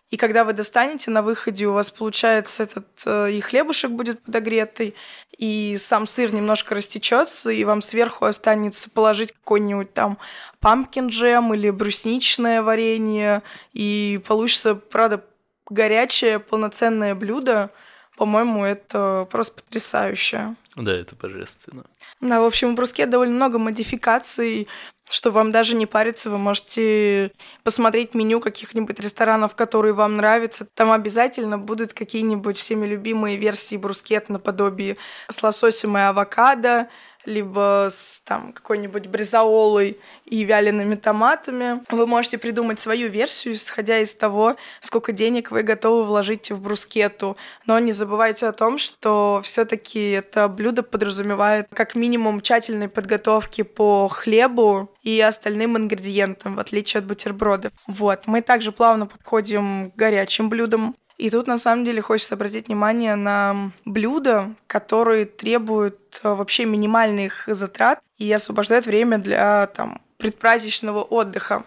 и 0.09 0.17
когда 0.17 0.43
вы 0.43 0.53
достанете 0.53 1.11
на 1.11 1.21
выходе, 1.21 1.67
у 1.67 1.73
вас 1.73 1.91
получается 1.91 2.63
этот 2.63 2.87
э, 3.05 3.31
и 3.31 3.41
хлебушек 3.41 3.91
будет 3.91 4.21
подогретый, 4.21 4.95
и 5.37 5.77
сам 5.79 6.07
сыр 6.07 6.33
немножко 6.33 6.73
растечется, 6.73 7.51
и 7.51 7.63
вам 7.63 7.81
сверху 7.81 8.25
останется 8.25 8.89
положить 8.89 9.33
какой-нибудь 9.33 9.93
там 9.93 10.17
пампкин 10.61 11.07
джем 11.07 11.53
или 11.53 11.69
брусничное 11.69 12.63
варенье, 12.63 13.43
и 13.73 14.19
получится, 14.25 14.73
правда, 14.73 15.23
горячее 15.69 16.39
полноценное 16.39 17.13
блюдо. 17.13 17.69
По-моему, 18.17 18.65
это 18.65 19.27
просто 19.31 19.61
потрясающе. 19.61 20.55
Да, 20.75 20.91
это 20.91 21.15
божественно. 21.15 21.85
Да, 22.19 22.41
в 22.41 22.45
общем, 22.45 22.71
в 22.71 22.75
бруске 22.75 23.05
довольно 23.05 23.35
много 23.35 23.59
модификаций 23.59 24.67
что 25.09 25.31
вам 25.31 25.51
даже 25.51 25.75
не 25.75 25.87
париться, 25.87 26.29
вы 26.29 26.37
можете 26.37 27.31
посмотреть 27.63 28.13
меню 28.13 28.39
каких-нибудь 28.39 28.99
ресторанов, 28.99 29.55
которые 29.55 29.93
вам 29.93 30.17
нравятся. 30.17 30.65
Там 30.75 30.91
обязательно 30.91 31.57
будут 31.57 31.93
какие-нибудь 31.93 32.57
всеми 32.57 32.85
любимые 32.85 33.35
версии 33.37 33.75
брускет 33.75 34.29
наподобие 34.29 34.97
с 35.27 35.41
лососем 35.41 35.97
и 35.97 36.01
авокадо, 36.01 36.89
либо 37.25 37.89
с 37.91 38.21
там 38.25 38.53
какой-нибудь 38.53 39.07
бризаолой 39.07 39.97
и 40.25 40.43
вялеными 40.43 40.95
томатами. 40.95 41.83
Вы 41.89 42.07
можете 42.07 42.37
придумать 42.37 42.79
свою 42.79 43.09
версию, 43.09 43.55
исходя 43.55 43.99
из 43.99 44.13
того, 44.13 44.55
сколько 44.79 45.11
денег 45.11 45.51
вы 45.51 45.63
готовы 45.63 46.03
вложить 46.03 46.51
в 46.51 46.61
брускету. 46.61 47.37
Но 47.65 47.77
не 47.79 47.91
забывайте 47.91 48.47
о 48.47 48.53
том, 48.53 48.77
что 48.77 49.41
все 49.43 49.65
таки 49.65 50.11
это 50.11 50.47
блюдо 50.47 50.83
подразумевает 50.83 51.67
как 51.73 51.95
минимум 51.95 52.41
тщательной 52.41 52.89
подготовки 52.89 53.63
по 53.63 54.07
хлебу 54.07 54.89
и 55.03 55.19
остальным 55.19 55.77
ингредиентам, 55.77 56.55
в 56.55 56.59
отличие 56.59 56.99
от 56.99 57.05
бутербродов. 57.05 57.71
Вот. 57.87 58.27
Мы 58.27 58.41
также 58.41 58.71
плавно 58.71 59.05
подходим 59.05 59.91
к 59.91 59.95
горячим 59.95 60.49
блюдам. 60.49 60.95
И 61.19 61.29
тут 61.29 61.47
на 61.47 61.57
самом 61.57 61.83
деле 61.83 62.01
хочется 62.01 62.35
обратить 62.35 62.67
внимание 62.67 63.15
на 63.15 63.71
блюда, 63.83 64.55
которые 64.67 65.25
требуют 65.25 66.21
э, 66.23 66.33
вообще 66.33 66.63
минимальных 66.63 67.43
затрат 67.45 67.99
и 68.17 68.31
освобождают 68.31 68.85
время 68.85 69.17
для 69.17 69.67
там, 69.67 70.01
предпраздничного 70.17 71.01
отдыха. 71.01 71.65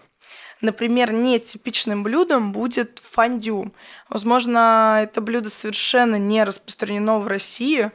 Например, 0.61 1.13
нетипичным 1.13 2.01
блюдом 2.01 2.51
будет 2.51 2.99
фондю. 3.03 3.71
Возможно, 4.09 5.01
это 5.03 5.21
блюдо 5.21 5.51
совершенно 5.51 6.15
не 6.15 6.43
распространено 6.43 7.19
в 7.19 7.27
России, 7.27 7.91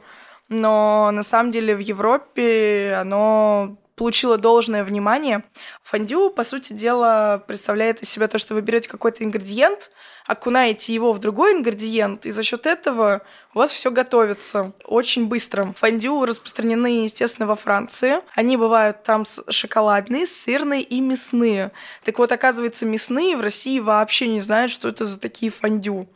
но 0.47 1.11
на 1.11 1.23
самом 1.23 1.51
деле 1.51 1.75
в 1.75 1.79
Европе 1.79 2.95
оно 2.97 3.75
получило 3.99 4.37
должное 4.37 4.85
внимание. 4.85 5.43
Фондю, 5.83 6.29
по 6.29 6.45
сути 6.45 6.71
дела, 6.71 7.43
представляет 7.45 8.01
из 8.01 8.09
себя 8.09 8.29
то, 8.29 8.37
что 8.37 8.53
вы 8.53 8.61
берете 8.61 8.87
какой-то 8.87 9.25
ингредиент, 9.25 9.91
окунаете 10.25 10.93
его 10.93 11.11
в 11.11 11.19
другой 11.19 11.51
ингредиент, 11.51 12.25
и 12.25 12.31
за 12.31 12.41
счет 12.43 12.65
этого 12.65 13.23
у 13.53 13.59
вас 13.59 13.71
все 13.71 13.91
готовится 13.91 14.71
очень 14.85 15.27
быстро. 15.27 15.73
Фондю 15.75 16.23
распространены, 16.23 17.03
естественно, 17.03 17.45
во 17.45 17.57
Франции. 17.57 18.21
Они 18.35 18.55
бывают 18.55 19.03
там 19.03 19.25
шоколадные, 19.49 20.25
сырные 20.25 20.81
и 20.81 21.01
мясные. 21.01 21.71
Так 22.05 22.19
вот, 22.19 22.31
оказывается, 22.31 22.85
мясные 22.85 23.35
в 23.35 23.41
России 23.41 23.79
вообще 23.79 24.27
не 24.27 24.39
знают, 24.39 24.71
что 24.71 24.87
это 24.87 25.05
за 25.05 25.19
такие 25.19 25.51
фондю. 25.51 26.07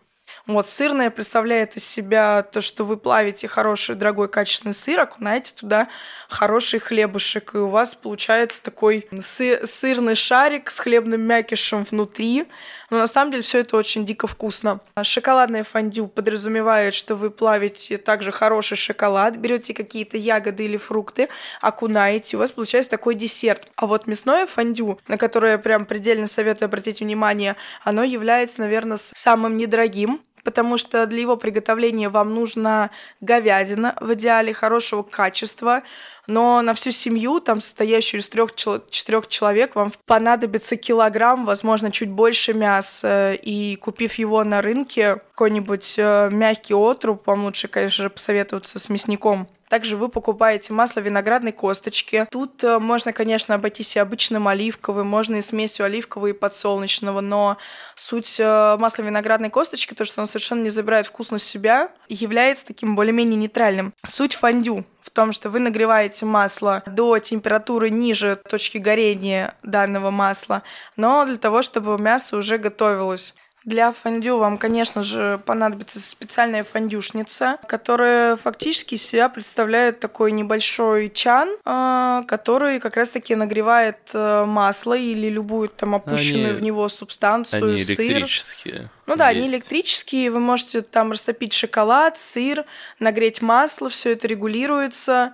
Вот, 0.45 0.67
сырное 0.67 1.09
представляет 1.09 1.77
из 1.77 1.85
себя 1.87 2.43
то, 2.43 2.59
что 2.59 2.83
вы 2.83 2.97
плавите 2.97 3.47
хороший, 3.47 3.95
дорогой, 3.95 4.27
качественный 4.27 4.73
сыр, 4.73 4.99
окунаете 4.99 5.53
туда 5.53 5.87
хороший 6.27 6.81
хлебушек, 6.81 7.55
и 7.55 7.59
у 7.59 7.69
вас 7.69 7.95
получается 7.95 8.61
такой 8.61 9.07
сы- 9.21 9.65
сырный 9.65 10.15
шарик 10.15 10.69
с 10.69 10.79
хлебным 10.79 11.21
мякишем 11.21 11.85
внутри. 11.89 12.45
Но 12.89 12.97
на 12.97 13.07
самом 13.07 13.31
деле 13.31 13.43
все 13.43 13.59
это 13.59 13.77
очень 13.77 14.05
дико 14.05 14.27
вкусно. 14.27 14.79
Шоколадное 15.01 15.63
фондю 15.63 16.07
подразумевает, 16.07 16.93
что 16.93 17.15
вы 17.15 17.31
плавите 17.31 17.97
также 17.97 18.31
хороший 18.31 18.77
шоколад, 18.77 19.35
берете 19.37 19.73
какие-то 19.73 20.17
ягоды 20.17 20.65
или 20.65 20.77
фрукты, 20.77 21.29
окунаете, 21.61 22.37
у 22.37 22.39
вас 22.39 22.51
получается 22.51 22.91
такой 22.91 23.15
десерт. 23.15 23.67
А 23.75 23.87
вот 23.87 24.07
мясное 24.07 24.45
фондю, 24.45 24.99
на 25.07 25.17
которое 25.17 25.53
я 25.53 25.57
прям 25.57 25.85
предельно 25.85 26.27
советую 26.27 26.67
обратить 26.67 26.99
внимание, 26.99 27.55
оно 27.83 28.03
является, 28.03 28.61
наверное, 28.61 28.97
самым 28.97 29.57
недорогим 29.57 30.21
потому 30.43 30.77
что 30.77 31.05
для 31.05 31.21
его 31.21 31.37
приготовления 31.37 32.09
вам 32.09 32.33
нужна 32.33 32.91
говядина 33.21 33.95
в 33.99 34.13
идеале 34.13 34.53
хорошего 34.53 35.03
качества, 35.03 35.83
но 36.27 36.61
на 36.61 36.73
всю 36.73 36.91
семью, 36.91 37.39
там, 37.39 37.61
состоящую 37.61 38.21
из 38.21 38.29
трех-четырех 38.29 39.27
человек, 39.27 39.75
вам 39.75 39.91
понадобится 40.05 40.75
килограмм, 40.75 41.45
возможно, 41.45 41.91
чуть 41.91 42.09
больше 42.09 42.53
мяса, 42.53 43.33
и 43.33 43.75
купив 43.75 44.13
его 44.15 44.43
на 44.43 44.61
рынке, 44.61 45.15
какой-нибудь 45.31 45.95
э, 45.97 46.29
мягкий 46.31 46.73
отруб, 46.73 47.25
вам 47.25 47.45
лучше, 47.45 47.67
конечно 47.67 48.03
же, 48.03 48.09
посоветоваться 48.09 48.79
с 48.79 48.89
мясником, 48.89 49.47
также 49.69 49.97
вы 49.97 50.09
покупаете 50.09 50.73
масло 50.73 50.99
виноградной 50.99 51.51
косточки. 51.51 52.27
Тут 52.31 52.63
э, 52.63 52.79
можно, 52.79 53.13
конечно, 53.13 53.55
обойтись 53.55 53.95
и 53.95 53.99
обычным 53.99 54.47
оливковым, 54.47 55.07
можно 55.07 55.37
и 55.37 55.41
смесью 55.41 55.85
оливкового 55.85 56.27
и 56.27 56.33
подсолнечного, 56.33 57.21
но 57.21 57.57
суть 57.95 58.39
э, 58.39 58.77
масла 58.77 59.03
виноградной 59.03 59.49
косточки, 59.49 59.93
то, 59.93 60.05
что 60.05 60.21
оно 60.21 60.27
совершенно 60.27 60.63
не 60.63 60.69
забирает 60.69 61.07
вкусность 61.07 61.45
себя, 61.45 61.91
является 62.07 62.65
таким 62.65 62.95
более-менее 62.95 63.37
нейтральным. 63.37 63.93
Суть 64.05 64.35
фондю 64.35 64.85
в 64.99 65.09
том, 65.09 65.33
что 65.33 65.49
вы 65.49 65.59
нагреваете 65.59 66.25
масло 66.25 66.83
до 66.85 67.17
температуры 67.19 67.89
ниже 67.89 68.35
точки 68.35 68.77
горения 68.77 69.55
данного 69.63 70.11
масла, 70.11 70.63
но 70.95 71.25
для 71.25 71.37
того, 71.37 71.61
чтобы 71.61 71.97
мясо 71.97 72.37
уже 72.37 72.57
готовилось. 72.57 73.33
Для 73.65 73.91
фондю 73.93 74.37
вам, 74.37 74.57
конечно 74.57 75.03
же, 75.03 75.39
понадобится 75.45 75.99
специальная 75.99 76.63
фондюшница, 76.63 77.57
которая 77.67 78.35
фактически 78.35 78.95
себя 78.95 79.29
представляет 79.29 79.99
такой 79.99 80.31
небольшой 80.33 81.09
чан, 81.09 81.49
а, 81.63 82.23
который 82.23 82.79
как 82.79 82.97
раз-таки 82.97 83.35
нагревает 83.35 83.97
э, 84.13 84.45
масло 84.45 84.97
или 84.97 85.29
любую 85.29 85.69
там 85.69 85.95
опущенную 85.95 86.51
они, 86.51 86.55
в 86.55 86.61
него 86.61 86.89
субстанцию, 86.89 87.63
они 87.63 87.81
электрические. 87.81 88.73
Сыр. 88.73 88.89
Ну 89.05 89.15
да, 89.15 89.29
есть. 89.29 89.37
они 89.37 89.55
электрические, 89.55 90.31
вы 90.31 90.39
можете 90.39 90.81
там 90.81 91.11
растопить 91.11 91.53
шоколад, 91.53 92.17
сыр, 92.17 92.65
нагреть 92.99 93.41
масло, 93.41 93.89
все 93.89 94.11
это 94.11 94.27
регулируется. 94.27 95.33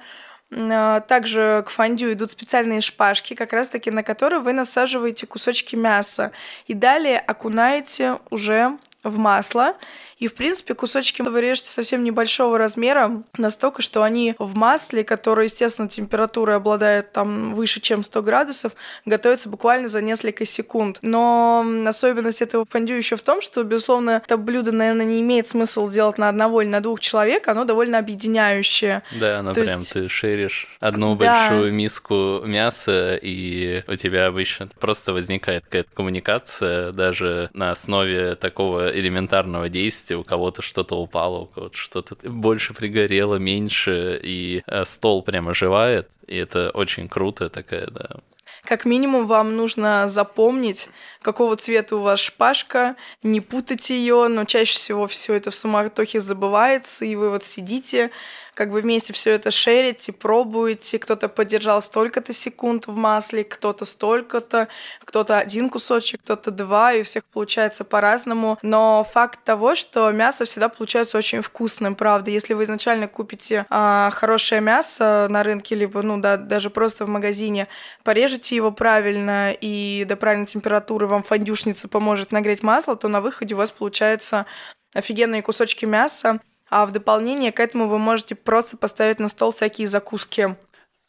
А, 0.51 1.01
также 1.01 1.63
к 1.65 1.69
фондю 1.69 2.11
идут 2.13 2.31
специальные 2.31 2.81
шпажки, 2.81 3.35
как 3.35 3.53
раз-таки 3.53 3.91
на 3.91 4.03
которые 4.03 4.39
вы 4.39 4.53
насаживаете 4.53 5.27
кусочки 5.27 5.75
мяса. 5.75 6.31
И 6.67 6.73
далее 6.73 7.19
окунаете 7.19 8.19
уже 8.29 8.77
в 9.03 9.17
масло 9.17 9.75
и, 10.19 10.27
в 10.27 10.35
принципе, 10.35 10.75
кусочки 10.75 11.21
вы 11.21 11.41
режете 11.41 11.69
совсем 11.69 12.03
небольшого 12.03 12.57
размера, 12.57 13.23
настолько, 13.37 13.81
что 13.81 14.03
они 14.03 14.35
в 14.37 14.55
масле, 14.55 15.03
которое, 15.03 15.45
естественно, 15.45 15.87
температурой 15.87 16.57
обладает 16.57 17.13
там 17.13 17.53
выше, 17.53 17.79
чем 17.79 18.03
100 18.03 18.21
градусов, 18.21 18.73
готовятся 19.05 19.49
буквально 19.49 19.87
за 19.87 20.01
несколько 20.01 20.45
секунд. 20.45 20.99
Но 21.01 21.65
особенность 21.87 22.41
этого 22.41 22.65
фондю 22.69 22.95
еще 22.95 23.15
в 23.15 23.21
том, 23.21 23.41
что, 23.41 23.63
безусловно, 23.63 24.21
это 24.23 24.37
блюдо, 24.37 24.71
наверное, 24.73 25.05
не 25.05 25.21
имеет 25.21 25.47
смысла 25.47 25.89
делать 25.89 26.17
на 26.17 26.27
одного 26.27 26.61
или 26.61 26.69
на 26.69 26.81
двух 26.81 26.99
человек, 26.99 27.47
оно 27.47 27.63
довольно 27.63 27.97
объединяющее. 27.97 29.03
Да, 29.19 29.39
оно 29.39 29.53
То 29.53 29.63
прям 29.63 29.79
есть... 29.79 29.93
ты 29.93 30.09
шеришь 30.09 30.67
одну 30.81 31.15
да. 31.15 31.47
большую 31.47 31.73
миску 31.73 32.41
мяса, 32.43 33.15
и 33.15 33.83
у 33.87 33.95
тебя 33.95 34.27
обычно 34.27 34.69
просто 34.79 35.13
возникает 35.13 35.63
какая-то 35.63 35.89
коммуникация 35.93 36.91
даже 36.91 37.49
на 37.53 37.71
основе 37.71 38.35
такого 38.35 38.93
элементарного 38.93 39.69
действия, 39.69 40.08
месте 40.09 40.15
у 40.15 40.23
кого-то 40.23 40.61
что-то 40.61 40.95
упало, 40.95 41.39
у 41.39 41.45
кого-то 41.45 41.77
что-то 41.77 42.15
больше 42.23 42.73
пригорело, 42.73 43.35
меньше, 43.35 44.19
и 44.23 44.61
э, 44.65 44.85
стол 44.85 45.23
прямо 45.23 45.51
оживает, 45.51 46.07
и 46.27 46.35
это 46.35 46.71
очень 46.73 47.07
круто 47.07 47.49
такая, 47.49 47.87
да, 47.87 48.09
как 48.65 48.85
минимум 48.85 49.25
вам 49.25 49.55
нужно 49.55 50.07
запомнить, 50.09 50.89
какого 51.21 51.55
цвета 51.55 51.95
у 51.95 52.01
вас 52.01 52.19
шпажка, 52.19 52.95
не 53.23 53.41
путать 53.41 53.89
ее, 53.89 54.27
но 54.27 54.45
чаще 54.45 54.73
всего 54.73 55.07
все 55.07 55.35
это 55.35 55.49
в 55.49 55.55
суматохе 55.55 56.19
забывается, 56.19 57.05
и 57.05 57.15
вы 57.15 57.29
вот 57.29 57.43
сидите, 57.43 58.11
как 58.59 58.71
бы 58.71 58.81
вместе 58.81 59.13
все 59.13 59.35
это 59.35 59.51
шерите, 59.51 60.11
пробуете, 60.11 60.99
кто-то 60.99 61.29
поддержал 61.29 61.81
столько-то 61.81 62.33
секунд 62.33 62.87
в 62.87 62.93
масле, 62.93 63.45
кто-то 63.45 63.85
столько-то, 63.85 64.67
кто-то 65.05 65.37
один 65.37 65.69
кусочек, 65.69 66.19
кто-то 66.21 66.51
два, 66.51 66.91
и 66.91 66.99
у 66.99 67.03
всех 67.05 67.23
получается 67.23 67.85
по-разному. 67.85 68.59
Но 68.61 69.07
факт 69.09 69.39
того, 69.45 69.75
что 69.75 70.11
мясо 70.11 70.43
всегда 70.43 70.67
получается 70.67 71.17
очень 71.17 71.41
вкусным, 71.41 71.95
правда. 71.95 72.31
Если 72.31 72.53
вы 72.53 72.65
изначально 72.65 73.07
купите 73.07 73.65
а, 73.69 74.09
хорошее 74.09 74.59
мясо 74.59 75.27
на 75.29 75.41
рынке, 75.43 75.75
либо, 75.75 76.01
ну 76.01 76.19
да, 76.19 76.35
даже 76.35 76.69
просто 76.69 77.05
в 77.05 77.07
магазине, 77.07 77.69
порежете 78.03 78.57
его 78.57 78.73
правильно 78.73 79.53
и 79.53 80.03
до 80.03 80.17
правильной 80.17 80.47
температуры 80.47 81.07
вам 81.07 81.23
фондюшница 81.23 81.87
поможет 81.87 82.33
нагреть 82.33 82.61
масло, 82.61 82.97
то 82.97 83.07
на 83.07 83.21
выходе 83.21 83.55
у 83.55 83.57
вас 83.57 83.71
получается 83.71 84.45
офигенные 84.93 85.41
кусочки 85.41 85.85
мяса, 85.85 86.41
а 86.69 86.85
в 86.85 86.91
дополнение 86.91 87.51
к 87.51 87.59
этому 87.59 87.87
вы 87.87 87.97
можете 87.97 88.35
просто 88.35 88.77
поставить 88.77 89.19
на 89.19 89.27
стол 89.27 89.51
всякие 89.51 89.87
закуски. 89.87 90.55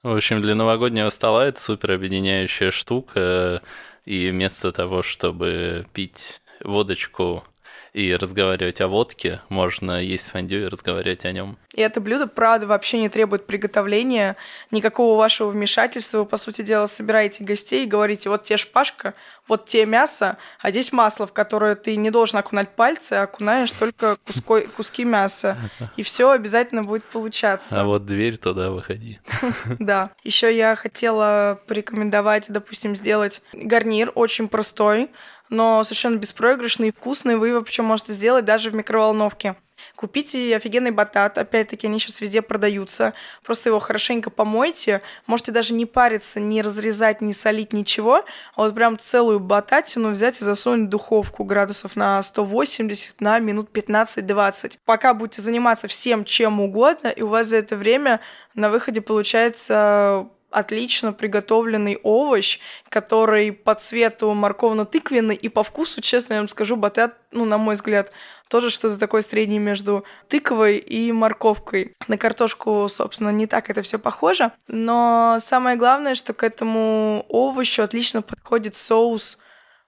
В 0.02 0.16
общем, 0.16 0.40
для 0.40 0.54
новогоднего 0.54 1.10
стола 1.10 1.46
это 1.46 1.60
супер 1.60 1.92
объединяющая 1.92 2.70
штука. 2.70 3.62
И 4.06 4.30
вместо 4.30 4.72
того, 4.72 5.02
чтобы 5.02 5.86
пить 5.92 6.40
водочку 6.64 7.44
и 7.92 8.14
разговаривать 8.14 8.80
о 8.80 8.88
водке, 8.88 9.40
можно 9.48 10.00
есть 10.00 10.30
фондю 10.30 10.64
и 10.64 10.68
разговаривать 10.68 11.24
о 11.24 11.32
нем. 11.32 11.58
И 11.74 11.80
это 11.80 12.00
блюдо, 12.00 12.26
правда, 12.26 12.66
вообще 12.66 12.98
не 12.98 13.08
требует 13.08 13.46
приготовления, 13.46 14.36
никакого 14.70 15.16
вашего 15.16 15.50
вмешательства. 15.50 16.18
Вы, 16.18 16.26
по 16.26 16.36
сути 16.36 16.62
дела, 16.62 16.86
собираете 16.86 17.44
гостей 17.44 17.84
и 17.84 17.88
говорите, 17.88 18.28
вот 18.28 18.44
тебе 18.44 18.56
шпажка, 18.56 19.14
вот 19.46 19.66
тебе 19.66 19.86
мясо, 19.86 20.36
а 20.60 20.70
здесь 20.70 20.92
масло, 20.92 21.26
в 21.26 21.32
которое 21.32 21.74
ты 21.74 21.96
не 21.96 22.10
должен 22.10 22.38
окунать 22.38 22.70
пальцы, 22.74 23.14
а 23.14 23.22
окунаешь 23.22 23.72
только 23.72 24.16
куской, 24.26 24.66
куски 24.66 25.04
мяса. 25.04 25.56
И 25.96 26.02
все 26.02 26.30
обязательно 26.30 26.82
будет 26.82 27.04
получаться. 27.04 27.80
А 27.80 27.84
вот 27.84 28.04
дверь 28.04 28.36
туда 28.36 28.70
выходи. 28.70 29.20
Да. 29.78 30.10
Еще 30.24 30.56
я 30.56 30.76
хотела 30.76 31.60
порекомендовать, 31.66 32.46
допустим, 32.48 32.94
сделать 32.94 33.42
гарнир 33.52 34.12
очень 34.14 34.48
простой, 34.48 35.10
но 35.50 35.84
совершенно 35.84 36.16
беспроигрышный 36.16 36.88
и 36.88 36.92
вкусный. 36.92 37.36
Вы 37.36 37.48
его 37.48 37.62
причем 37.62 37.84
можете 37.84 38.12
сделать 38.12 38.44
даже 38.44 38.70
в 38.70 38.74
микроволновке. 38.74 39.56
Купите 39.96 40.56
офигенный 40.56 40.90
батат, 40.90 41.38
опять-таки 41.38 41.86
они 41.86 41.98
сейчас 41.98 42.20
везде 42.20 42.42
продаются. 42.42 43.14
Просто 43.42 43.70
его 43.70 43.78
хорошенько 43.78 44.30
помойте. 44.30 45.02
Можете 45.26 45.52
даже 45.52 45.74
не 45.74 45.86
париться, 45.86 46.40
не 46.40 46.62
разрезать, 46.62 47.20
не 47.20 47.32
солить, 47.32 47.72
ничего. 47.72 48.24
А 48.54 48.62
вот 48.62 48.74
прям 48.74 48.98
целую 48.98 49.40
бататину 49.40 50.10
взять 50.10 50.40
и 50.40 50.44
засунуть 50.44 50.88
в 50.88 50.90
духовку 50.90 51.44
градусов 51.44 51.96
на 51.96 52.22
180 52.22 53.20
на 53.20 53.38
минут 53.38 53.70
15-20. 53.72 54.78
Пока 54.84 55.14
будете 55.14 55.42
заниматься 55.42 55.88
всем 55.88 56.24
чем 56.24 56.60
угодно, 56.60 57.08
и 57.08 57.22
у 57.22 57.28
вас 57.28 57.48
за 57.48 57.56
это 57.56 57.76
время 57.76 58.20
на 58.54 58.70
выходе 58.70 59.00
получается 59.00 60.28
отлично 60.50 61.12
приготовленный 61.12 61.98
овощ, 62.02 62.58
который 62.88 63.52
по 63.52 63.74
цвету 63.74 64.32
морковно-тыквенный 64.32 65.34
и 65.34 65.48
по 65.48 65.62
вкусу, 65.62 66.00
честно 66.00 66.34
я 66.34 66.40
вам 66.40 66.48
скажу, 66.48 66.76
батат, 66.76 67.16
ну, 67.30 67.44
на 67.44 67.58
мой 67.58 67.74
взгляд, 67.74 68.12
тоже 68.48 68.70
что-то 68.70 68.98
такое 68.98 69.22
среднее 69.22 69.60
между 69.60 70.04
тыквой 70.28 70.78
и 70.78 71.12
морковкой. 71.12 71.94
На 72.08 72.18
картошку, 72.18 72.88
собственно, 72.88 73.30
не 73.30 73.46
так 73.46 73.70
это 73.70 73.82
все 73.82 73.98
похоже, 73.98 74.52
но 74.66 75.38
самое 75.40 75.76
главное, 75.76 76.14
что 76.14 76.34
к 76.34 76.42
этому 76.42 77.24
овощу 77.28 77.82
отлично 77.82 78.22
подходит 78.22 78.74
соус 78.74 79.38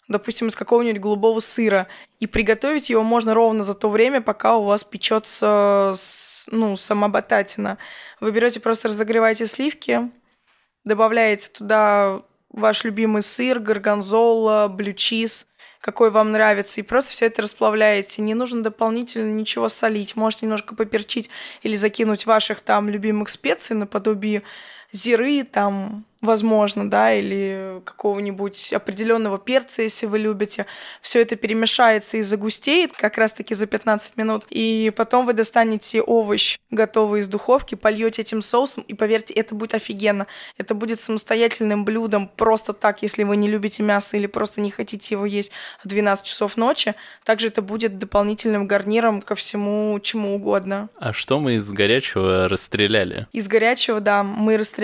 допустим, 0.09 0.49
из 0.49 0.55
какого-нибудь 0.57 1.01
голубого 1.01 1.41
сыра. 1.41 1.89
И 2.21 2.27
приготовить 2.27 2.91
его 2.91 3.03
можно 3.03 3.35
ровно 3.35 3.65
за 3.65 3.73
то 3.75 3.89
время, 3.89 4.21
пока 4.21 4.57
у 4.57 4.65
вас 4.65 4.85
печется 4.85 5.95
ну, 6.49 6.77
сама 6.77 7.09
бататина. 7.09 7.79
Вы 8.21 8.31
берете, 8.31 8.61
просто 8.61 8.89
разогреваете 8.89 9.47
сливки, 9.47 10.11
добавляете 10.85 11.49
туда 11.51 12.23
ваш 12.51 12.85
любимый 12.85 13.23
сыр, 13.23 13.59
горгонзола, 13.59 14.69
блючиз, 14.69 15.47
какой 15.81 16.11
вам 16.11 16.33
нравится, 16.33 16.81
и 16.81 16.85
просто 16.85 17.13
все 17.13 17.27
это 17.27 17.43
расплавляете. 17.43 18.23
Не 18.23 18.35
нужно 18.35 18.63
дополнительно 18.63 19.33
ничего 19.33 19.69
солить. 19.69 20.15
Можете 20.15 20.47
немножко 20.47 20.77
поперчить 20.77 21.29
или 21.63 21.77
закинуть 21.77 22.27
ваших 22.27 22.61
там 22.61 22.89
любимых 22.89 23.29
специй 23.31 23.75
наподобие 23.75 24.43
зиры, 24.93 25.45
там 25.45 26.05
возможно, 26.23 26.89
да, 26.89 27.13
или 27.13 27.83
какого-нибудь 27.85 28.73
определенного 28.73 29.39
перца, 29.39 29.83
если 29.83 30.07
вы 30.07 30.21
любите. 30.21 30.67
Все 31.01 31.21
это 31.21 31.35
перемешается 31.35 32.17
и 32.17 32.23
загустеет 32.23 32.93
как 32.93 33.19
раз-таки 33.19 33.55
за 33.55 33.67
15 33.67 34.17
минут. 34.17 34.45
И 34.49 34.93
потом 34.97 35.27
вы 35.27 35.33
достанете 35.33 36.01
овощ 36.01 36.59
готовый 36.71 37.21
из 37.21 37.29
духовки, 37.29 37.75
польете 37.75 38.23
этим 38.23 38.41
соусом, 38.41 38.85
и 38.87 38.95
поверьте, 38.95 39.35
это 39.35 39.55
будет 39.55 39.75
офигенно. 39.75 40.29
Это 40.57 40.75
будет 40.75 41.01
самостоятельным 41.01 41.85
блюдом 41.85 42.29
просто 42.29 42.73
так, 42.73 43.03
если 43.03 43.25
вы 43.25 43.37
не 43.37 43.49
любите 43.49 43.83
мясо 43.83 44.17
или 44.17 44.27
просто 44.27 44.61
не 44.61 44.71
хотите 44.71 45.17
его 45.17 45.27
есть 45.27 45.51
в 45.83 45.89
12 45.89 46.25
часов 46.25 46.57
ночи. 46.57 46.95
Также 47.25 47.49
это 47.49 47.63
будет 47.63 47.99
дополнительным 47.99 48.69
гарниром 48.69 49.21
ко 49.23 49.35
всему 49.35 49.99
чему 50.01 50.37
угодно. 50.37 50.89
А 50.97 51.13
что 51.13 51.41
мы 51.41 51.57
из 51.57 51.69
горячего 51.73 52.49
расстреляли? 52.49 53.27
Из 53.33 53.49
горячего, 53.49 54.01
да, 54.01 54.23
мы 54.23 54.57
расстреляли 54.57 54.82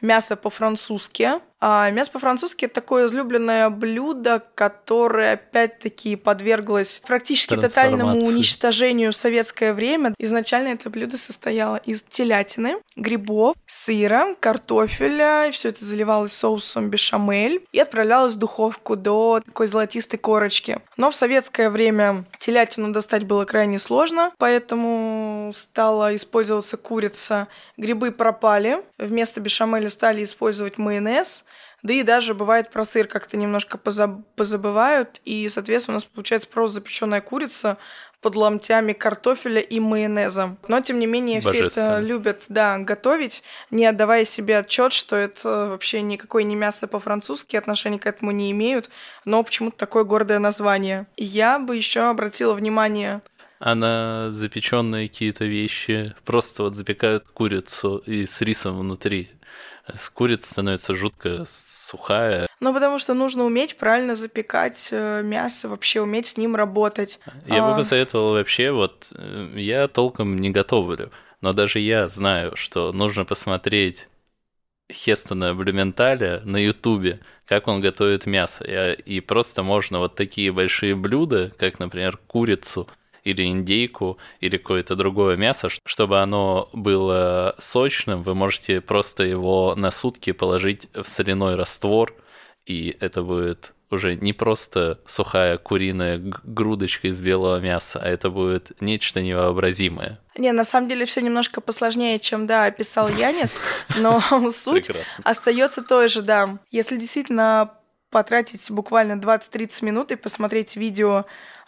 мясо 0.00 0.36
по-французски, 0.36 1.28
а 1.66 1.88
мясо 1.88 2.10
по-французски 2.10 2.66
это 2.66 2.74
такое 2.74 3.06
излюбленное 3.06 3.70
блюдо, 3.70 4.42
которое 4.54 5.32
опять-таки 5.32 6.14
подверглось 6.14 7.00
практически 7.06 7.56
тотальному 7.56 8.22
уничтожению 8.22 9.12
в 9.12 9.16
советское 9.16 9.72
время. 9.72 10.14
Изначально 10.18 10.68
это 10.68 10.90
блюдо 10.90 11.16
состояло 11.16 11.76
из 11.76 12.02
телятины, 12.02 12.76
грибов, 12.96 13.56
сыра, 13.66 14.34
картофеля, 14.40 15.46
и 15.46 15.52
все 15.52 15.70
это 15.70 15.86
заливалось 15.86 16.34
соусом 16.34 16.90
бешамель 16.90 17.64
и 17.72 17.80
отправлялось 17.80 18.34
в 18.34 18.38
духовку 18.38 18.94
до 18.94 19.40
такой 19.42 19.66
золотистой 19.66 20.18
корочки. 20.18 20.80
Но 20.98 21.10
в 21.10 21.14
советское 21.14 21.70
время 21.70 22.26
телятину 22.40 22.92
достать 22.92 23.24
было 23.24 23.46
крайне 23.46 23.78
сложно, 23.78 24.34
поэтому 24.36 25.50
стала 25.54 26.14
использоваться 26.14 26.76
курица. 26.76 27.48
Грибы 27.78 28.12
пропали, 28.12 28.84
вместо 28.98 29.40
бешамеля 29.40 29.88
стали 29.88 30.22
использовать 30.24 30.76
майонез, 30.76 31.42
да 31.84 31.92
и 31.92 32.02
даже 32.02 32.34
бывает 32.34 32.70
про 32.70 32.82
сыр 32.84 33.06
как-то 33.06 33.36
немножко 33.36 33.78
позабывают, 33.78 35.20
и, 35.26 35.48
соответственно, 35.48 35.96
у 35.96 35.96
нас 35.96 36.04
получается 36.04 36.48
просто 36.48 36.76
запеченная 36.76 37.20
курица 37.20 37.76
под 38.22 38.36
ломтями 38.36 38.94
картофеля 38.94 39.60
и 39.60 39.78
майонеза. 39.80 40.56
Но, 40.66 40.80
тем 40.80 40.98
не 40.98 41.06
менее, 41.06 41.42
все 41.42 41.66
это 41.66 42.00
любят, 42.00 42.46
да, 42.48 42.78
готовить, 42.78 43.42
не 43.70 43.84
отдавая 43.84 44.24
себе 44.24 44.58
отчет, 44.58 44.94
что 44.94 45.14
это 45.14 45.68
вообще 45.68 46.00
никакое 46.00 46.44
не 46.44 46.56
мясо 46.56 46.88
по-французски, 46.88 47.56
отношения 47.56 47.98
к 47.98 48.06
этому 48.06 48.30
не 48.30 48.50
имеют, 48.50 48.88
но 49.26 49.42
почему-то 49.42 49.76
такое 49.76 50.04
гордое 50.04 50.38
название. 50.38 51.06
Я 51.18 51.58
бы 51.58 51.76
еще 51.76 52.08
обратила 52.08 52.54
внимание 52.54 53.20
а 53.60 53.74
на 53.74 54.30
запеченные 54.30 55.08
какие-то 55.08 55.46
вещи 55.46 56.14
просто 56.26 56.64
вот 56.64 56.74
запекают 56.74 57.24
курицу 57.32 57.98
и 58.04 58.26
с 58.26 58.42
рисом 58.42 58.78
внутри 58.78 59.30
с 59.92 60.08
курицы 60.10 60.50
становится 60.50 60.94
жутко 60.94 61.44
сухая. 61.46 62.48
Ну, 62.60 62.72
потому 62.72 62.98
что 62.98 63.14
нужно 63.14 63.44
уметь 63.44 63.76
правильно 63.76 64.14
запекать 64.14 64.88
э, 64.90 65.22
мясо, 65.22 65.68
вообще 65.68 66.00
уметь 66.00 66.26
с 66.26 66.36
ним 66.36 66.56
работать. 66.56 67.20
Я 67.46 67.66
а... 67.66 67.70
бы 67.70 67.76
посоветовал 67.76 68.32
вообще, 68.32 68.70
вот 68.70 69.06
э, 69.14 69.52
я 69.56 69.88
толком 69.88 70.36
не 70.36 70.50
готовлю, 70.50 71.10
но 71.40 71.52
даже 71.52 71.80
я 71.80 72.08
знаю, 72.08 72.56
что 72.56 72.92
нужно 72.92 73.24
посмотреть 73.24 74.08
Хестона 74.90 75.54
Блюменталя 75.54 76.40
на 76.44 76.56
Ютубе, 76.56 77.20
как 77.46 77.68
он 77.68 77.80
готовит 77.80 78.26
мясо. 78.26 78.64
И 78.64 79.20
просто 79.20 79.62
можно 79.62 79.98
вот 79.98 80.14
такие 80.14 80.52
большие 80.52 80.94
блюда, 80.94 81.52
как, 81.58 81.78
например, 81.78 82.18
курицу– 82.26 82.88
или 83.24 83.46
индейку, 83.46 84.18
или 84.40 84.56
какое-то 84.56 84.96
другое 84.96 85.36
мясо, 85.36 85.68
чтобы 85.84 86.20
оно 86.20 86.68
было 86.72 87.54
сочным, 87.58 88.22
вы 88.22 88.34
можете 88.34 88.80
просто 88.80 89.24
его 89.24 89.74
на 89.76 89.90
сутки 89.90 90.32
положить 90.32 90.88
в 90.94 91.04
соляной 91.04 91.56
раствор, 91.56 92.14
и 92.66 92.96
это 93.00 93.22
будет 93.22 93.72
уже 93.90 94.16
не 94.16 94.32
просто 94.32 94.98
сухая 95.06 95.56
куриная 95.56 96.20
грудочка 96.42 97.08
из 97.08 97.22
белого 97.22 97.60
мяса, 97.60 98.00
а 98.02 98.08
это 98.08 98.28
будет 98.28 98.72
нечто 98.80 99.20
невообразимое. 99.20 100.20
Не, 100.36 100.52
на 100.52 100.64
самом 100.64 100.88
деле 100.88 101.06
все 101.06 101.20
немножко 101.22 101.60
посложнее, 101.60 102.18
чем, 102.18 102.46
да, 102.46 102.64
описал 102.64 103.08
Янис, 103.08 103.56
но 103.96 104.20
суть 104.50 104.90
остается 105.22 105.82
той 105.82 106.08
же, 106.08 106.22
да. 106.22 106.58
Если 106.70 106.96
действительно 106.96 107.74
потратить 108.10 108.70
буквально 108.70 109.14
20-30 109.14 109.84
минут 109.84 110.12
и 110.12 110.16
посмотреть 110.16 110.76
видео 110.76 111.24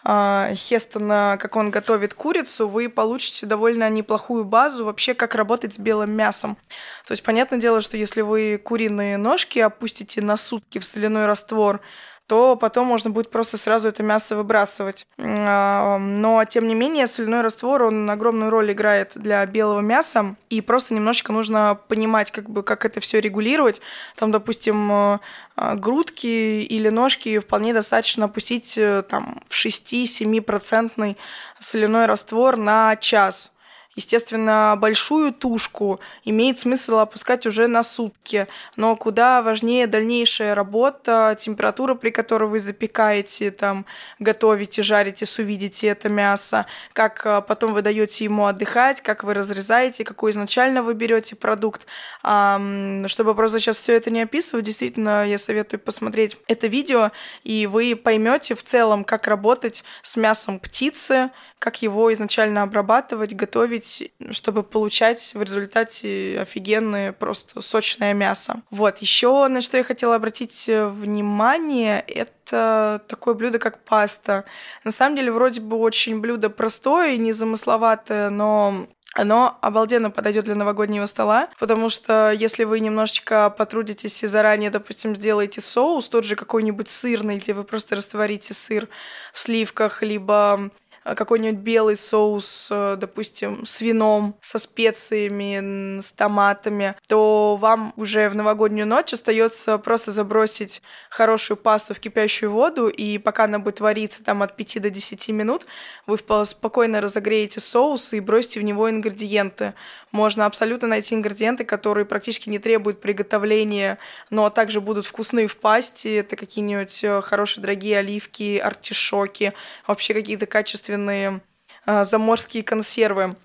Хестона, 0.07 1.37
как 1.37 1.57
он 1.57 1.69
готовит 1.69 2.13
курицу, 2.13 2.69
вы 2.69 2.87
получите 2.87 3.45
довольно 3.45 3.89
неплохую 3.89 4.45
базу 4.45 4.85
вообще, 4.85 5.13
как 5.13 5.35
работать 5.35 5.73
с 5.73 5.79
белым 5.79 6.11
мясом. 6.11 6.57
То 7.05 7.11
есть, 7.11 7.23
понятное 7.23 7.59
дело, 7.59 7.81
что 7.81 7.97
если 7.97 8.21
вы 8.21 8.57
куриные 8.63 9.17
ножки 9.17 9.59
опустите 9.59 10.21
на 10.21 10.37
сутки 10.37 10.79
в 10.79 10.85
соляной 10.85 11.25
раствор, 11.25 11.81
то 12.27 12.57
потом 12.57 12.87
можно 12.87 13.09
будет 13.09 13.31
просто 13.31 13.57
сразу 13.57 13.87
это 13.87 14.03
мясо 14.03 14.35
выбрасывать. 14.35 15.07
А, 15.17 15.97
но, 15.97 16.43
тем 16.43 16.67
не 16.67 16.75
менее, 16.75 17.07
соляной 17.07 17.41
раствор, 17.41 17.83
он 17.83 18.09
огромную 18.09 18.51
роль 18.51 18.73
играет 18.73 19.13
для 19.15 19.45
белого 19.45 19.79
мяса, 19.79 20.35
и 20.49 20.59
просто 20.59 20.93
немножечко 20.93 21.31
нужно 21.31 21.79
понимать, 21.87 22.31
как, 22.31 22.49
бы, 22.49 22.63
как 22.63 22.85
это 22.85 22.99
все 22.99 23.21
регулировать. 23.21 23.81
Там, 24.17 24.31
допустим, 24.31 24.91
а, 24.91 25.19
грудки 25.55 26.61
или 26.61 26.89
ножки 26.89 27.39
вполне 27.39 27.73
достаточно 27.73 28.25
опустить 28.25 28.77
э, 28.77 29.03
там, 29.09 29.41
в 29.47 29.53
6-7% 29.55 31.15
соляной 31.59 32.05
раствор 32.05 32.57
на 32.57 32.97
час– 32.97 33.53
Естественно, 33.97 34.75
большую 34.77 35.33
тушку 35.33 35.99
имеет 36.23 36.59
смысл 36.59 36.99
опускать 36.99 37.47
уже 37.47 37.65
на 37.65 37.81
сутки, 37.81 38.47
но 38.75 38.95
куда 38.95 39.41
важнее 39.41 39.87
дальнейшая 39.87 40.53
работа, 40.53 41.35
температура, 41.39 41.95
при 41.95 42.11
которой 42.11 42.47
вы 42.47 42.59
запекаете, 42.59 43.49
там, 43.49 43.87
готовите, 44.19 44.83
жарите, 44.83 45.25
сувидите 45.25 45.87
это 45.87 46.09
мясо, 46.09 46.67
как 46.93 47.25
а, 47.25 47.41
потом 47.41 47.73
вы 47.73 47.81
даете 47.81 48.23
ему 48.25 48.45
отдыхать, 48.45 49.01
как 49.01 49.23
вы 49.23 49.33
разрезаете, 49.33 50.03
какой 50.03 50.29
изначально 50.29 50.83
вы 50.83 50.93
берете 50.93 51.35
продукт. 51.35 51.87
Чтобы 52.21 53.33
просто 53.33 53.59
сейчас 53.59 53.77
все 53.77 53.93
это 53.93 54.11
не 54.11 54.21
описывать, 54.21 54.65
действительно, 54.65 55.27
я 55.27 55.39
советую 55.39 55.79
посмотреть 55.79 56.37
это 56.47 56.67
видео, 56.67 57.11
и 57.43 57.65
вы 57.65 57.95
поймете 57.95 58.53
в 58.53 58.63
целом, 58.63 59.03
как 59.03 59.25
работать 59.25 59.83
с 60.03 60.15
мясом 60.17 60.59
птицы, 60.59 61.31
как 61.57 61.81
его 61.81 62.13
изначально 62.13 62.61
обрабатывать, 62.61 63.33
готовить, 63.33 63.86
чтобы 64.31 64.63
получать 64.63 65.31
в 65.33 65.41
результате 65.41 66.39
офигенное, 66.39 67.11
просто 67.11 67.61
сочное 67.61 68.13
мясо. 68.13 68.61
Вот, 68.69 68.99
еще 68.99 69.47
на 69.47 69.61
что 69.61 69.77
я 69.77 69.83
хотела 69.83 70.15
обратить 70.15 70.67
э, 70.67 70.87
внимание, 70.87 71.99
это 72.01 73.01
такое 73.07 73.33
блюдо, 73.33 73.59
как 73.59 73.83
паста. 73.83 74.45
На 74.83 74.91
самом 74.91 75.15
деле, 75.15 75.31
вроде 75.31 75.61
бы 75.61 75.77
очень 75.77 76.19
блюдо 76.19 76.49
простое 76.49 77.13
и 77.13 77.17
незамысловатое, 77.17 78.29
но 78.29 78.87
оно 79.17 79.57
обалденно 79.61 80.11
подойдет 80.11 80.45
для 80.45 80.55
новогоднего 80.55 81.05
стола, 81.05 81.49
потому 81.59 81.89
что 81.89 82.31
если 82.31 82.65
вы 82.65 82.79
немножечко 82.79 83.49
потрудитесь 83.49 84.23
и 84.23 84.27
заранее, 84.27 84.69
допустим, 84.69 85.15
сделаете 85.15 85.59
соус, 85.59 86.07
тот 86.09 86.23
же 86.23 86.35
какой-нибудь 86.35 86.87
сырный, 86.87 87.37
где 87.37 87.53
вы 87.53 87.63
просто 87.63 87.95
растворите 87.95 88.53
сыр 88.53 88.87
в 89.33 89.39
сливках, 89.39 90.03
либо 90.03 90.69
какой-нибудь 91.15 91.59
белый 91.59 91.95
соус, 91.95 92.67
э, 92.71 92.97
допустим, 92.99 93.65
с 93.65 93.81
вином, 93.81 94.35
со 94.41 94.57
специями, 94.57 95.99
с 95.99 96.11
томатами, 96.11 96.95
то 97.07 97.55
вам 97.55 97.93
уже 97.95 98.29
в 98.29 98.35
новогоднюю 98.35 98.87
ночь 98.87 99.13
остается 99.13 99.77
просто 99.77 100.11
забросить 100.11 100.81
хорошую 101.09 101.57
пасту 101.57 101.93
в 101.93 101.99
кипящую 101.99 102.51
воду, 102.51 102.87
и 102.87 103.17
пока 103.17 103.45
она 103.45 103.59
будет 103.59 103.79
вариться 103.79 104.23
там 104.23 104.43
от 104.43 104.55
5 104.55 104.81
до 104.81 104.89
10 104.89 105.29
минут, 105.29 105.65
вы 106.05 106.17
спокойно 106.17 107.01
разогреете 107.01 107.59
соус 107.59 108.13
и 108.13 108.19
бросите 108.19 108.59
в 108.59 108.63
него 108.63 108.89
ингредиенты. 108.89 109.73
Можно 110.11 110.45
абсолютно 110.45 110.87
найти 110.87 111.15
ингредиенты, 111.15 111.65
которые 111.65 112.05
практически 112.05 112.49
не 112.49 112.59
требуют 112.59 113.01
приготовления, 113.01 113.97
но 114.29 114.49
также 114.49 114.81
будут 114.81 115.05
вкусные 115.05 115.47
в 115.47 115.57
пасте. 115.57 116.17
Это 116.17 116.35
какие-нибудь 116.35 117.03
э, 117.03 117.21
хорошие 117.21 117.61
дорогие 117.61 117.99
оливки, 117.99 118.57
артишоки, 118.57 119.53
вообще 119.85 120.13
какие-то 120.13 120.45
качественные 120.45 120.96
качественные 120.97 121.41
э, 121.85 122.05
заморские 122.05 122.63
консервы 122.63 123.35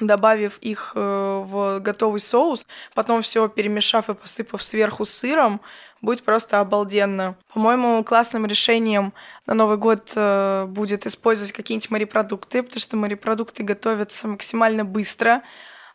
добавив 0.00 0.58
их 0.60 0.92
э, 0.94 1.42
в 1.44 1.80
готовый 1.80 2.20
соус, 2.20 2.68
потом 2.94 3.22
все 3.22 3.48
перемешав 3.48 4.08
и 4.08 4.14
посыпав 4.14 4.62
сверху 4.62 5.04
сыром, 5.04 5.60
будет 6.00 6.22
просто 6.22 6.60
обалденно. 6.60 7.34
По-моему, 7.52 8.04
классным 8.04 8.46
решением 8.46 9.12
на 9.46 9.54
Новый 9.54 9.76
год 9.76 10.12
э, 10.14 10.66
будет 10.68 11.04
использовать 11.04 11.50
какие-нибудь 11.50 11.90
морепродукты, 11.90 12.62
потому 12.62 12.80
что 12.80 12.96
морепродукты 12.96 13.64
готовятся 13.64 14.28
максимально 14.28 14.84
быстро. 14.84 15.42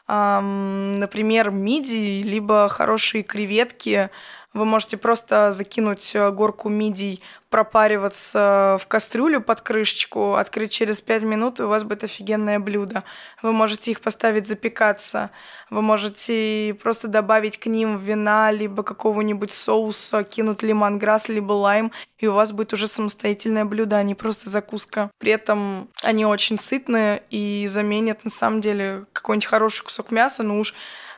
Например, 0.06 1.50
мидии, 1.50 2.24
либо 2.24 2.68
хорошие 2.68 3.24
креветки 3.24 4.10
Вы 4.54 4.66
можете 4.66 4.98
просто 4.98 5.52
закинуть 5.52 6.12
э, 6.14 6.30
горку 6.30 6.70
мидий, 6.70 7.22
пропариваться 7.50 8.78
в 8.80 8.88
кастрюлю 8.88 9.42
под 9.42 9.62
крышечку, 9.62 10.36
открыть 10.36 10.72
через 10.72 11.02
5 11.02 11.24
минут, 11.24 11.60
и 11.60 11.64
у 11.64 11.68
вас 11.68 11.84
будет 11.84 12.04
офигенное 12.04 12.60
блюдо. 12.60 13.04
Вы 13.42 13.52
можете 13.52 13.92
их 13.92 14.02
поставить 14.02 14.48
запекаться. 14.48 15.32
Вы 15.72 15.82
можете 15.82 16.78
просто 16.82 17.08
добавить 17.08 17.60
к 17.60 17.66
ним 17.66 17.98
вина, 17.98 18.52
либо 18.52 18.84
какого-нибудь 18.84 19.52
соуса, 19.52 20.24
кинуть 20.24 20.62
лимонграсс, 20.62 21.30
либо 21.30 21.54
лайм, 21.54 21.92
и 22.20 22.28
у 22.28 22.34
вас 22.34 22.52
будет 22.52 22.74
уже 22.74 22.88
самостоятельное 22.88 23.66
блюдо, 23.66 23.98
а 23.98 24.04
не 24.04 24.16
просто 24.16 24.50
закуска. 24.50 25.10
При 25.18 25.32
этом 25.32 25.90
они 26.04 26.26
очень 26.26 26.60
сытные 26.60 27.24
и 27.32 27.68
заменят, 27.70 28.24
на 28.24 28.30
самом 28.30 28.62
деле, 28.62 29.06
какой-нибудь 29.14 29.48
хороший 29.48 29.84
кусок 29.84 30.12
мяса, 30.12 30.44
ну 30.44 30.60
уж 30.60 30.74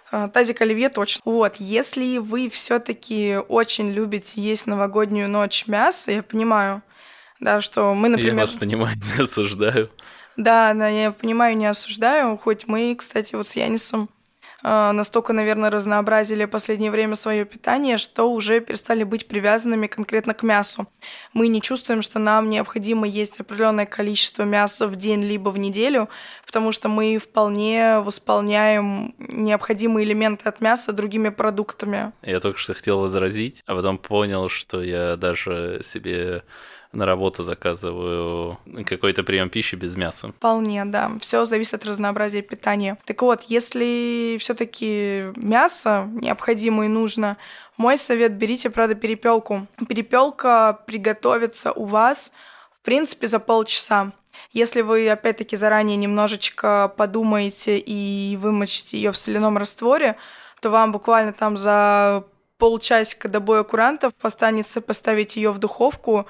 тазик 0.09 0.61
оливье 0.61 0.89
точно. 0.89 1.21
Вот, 1.25 1.57
если 1.57 2.17
вы 2.17 2.49
все-таки 2.49 3.37
очень 3.47 3.91
любите 3.91 4.41
есть 4.41 4.67
новогоднюю 4.67 5.29
ночь 5.29 5.67
мясо, 5.67 6.11
я 6.11 6.23
понимаю, 6.23 6.81
да, 7.39 7.61
что 7.61 7.93
мы, 7.93 8.09
например... 8.09 8.33
Я 8.33 8.41
вас 8.41 8.55
понимаю, 8.55 8.95
не 9.17 9.23
осуждаю. 9.23 9.89
Да, 10.37 10.73
да, 10.73 10.87
я 10.87 11.11
понимаю, 11.11 11.55
не 11.57 11.65
осуждаю, 11.65 12.37
хоть 12.37 12.67
мы, 12.67 12.95
кстати, 12.95 13.35
вот 13.35 13.47
с 13.47 13.55
Янисом 13.55 14.09
настолько, 14.65 15.31
наверное, 15.33 15.69
разнообразили 15.69 16.45
в 16.45 16.49
последнее 16.49 16.89
время 16.89 17.15
свое 17.15 17.45
питание, 17.45 17.99
что 17.99 18.31
уже 18.31 18.59
перестали 18.61 19.03
быть 19.03 19.27
привязанными 19.27 19.85
конкретно 19.85 20.33
к 20.33 20.41
мясу. 20.41 20.87
Мы 21.33 21.49
не 21.49 21.61
чувствуем, 21.61 22.01
что 22.01 22.17
нам 22.17 22.49
необходимо 22.49 23.07
есть 23.07 23.39
определенное 23.39 23.85
количество 23.85 24.41
мяса 24.43 24.87
в 24.87 24.95
день 24.95 25.21
либо 25.21 25.49
в 25.49 25.59
неделю, 25.59 26.09
потому 26.45 26.71
что 26.71 26.89
мы 26.89 27.19
вполне 27.19 27.99
восполняем 27.99 29.13
необходимые 29.19 30.05
элементы 30.05 30.49
от 30.49 30.61
мяса 30.61 30.93
другими 30.93 31.29
продуктами. 31.29 32.11
Я 32.23 32.39
только 32.39 32.57
что 32.57 32.73
хотел 32.73 32.99
возразить, 32.99 33.61
а 33.67 33.75
потом 33.75 33.99
понял, 33.99 34.49
что 34.49 34.81
я 34.81 35.15
даже 35.15 35.81
себе 35.83 36.43
на 36.95 37.05
работу 37.05 37.43
заказываю 37.43 38.57
какой-то 38.85 39.23
прием 39.23 39.49
пищи 39.49 39.75
без 39.75 39.95
мяса. 39.95 40.29
Вполне, 40.29 40.85
да. 40.85 41.11
Все 41.19 41.45
зависит 41.45 41.75
от 41.75 41.85
разнообразия 41.85 42.41
питания. 42.41 42.97
Так 43.05 43.21
вот, 43.21 43.43
если 43.43 44.37
все-таки 44.39 45.25
мясо 45.35 46.09
необходимо 46.13 46.85
и 46.85 46.87
нужно, 46.87 47.37
мой 47.77 47.97
совет 47.97 48.33
берите, 48.33 48.69
правда, 48.69 48.95
перепелку. 48.95 49.67
Перепелка 49.87 50.79
приготовится 50.87 51.71
у 51.71 51.85
вас, 51.85 52.31
в 52.81 52.85
принципе, 52.85 53.27
за 53.27 53.39
полчаса. 53.39 54.11
Если 54.51 54.81
вы, 54.81 55.09
опять-таки, 55.09 55.57
заранее 55.57 55.97
немножечко 55.97 56.93
подумаете 56.95 57.77
и 57.77 58.37
вымочите 58.37 58.97
ее 58.97 59.11
в 59.11 59.17
соляном 59.17 59.57
растворе, 59.57 60.15
то 60.61 60.69
вам 60.69 60.91
буквально 60.91 61.33
там 61.33 61.57
за 61.57 62.23
полчасика 62.57 63.27
до 63.27 63.39
боя 63.39 63.63
курантов 63.63 64.13
останется 64.21 64.81
поставить 64.81 65.35
ее 65.35 65.51
в 65.51 65.59
духовку 65.59 66.25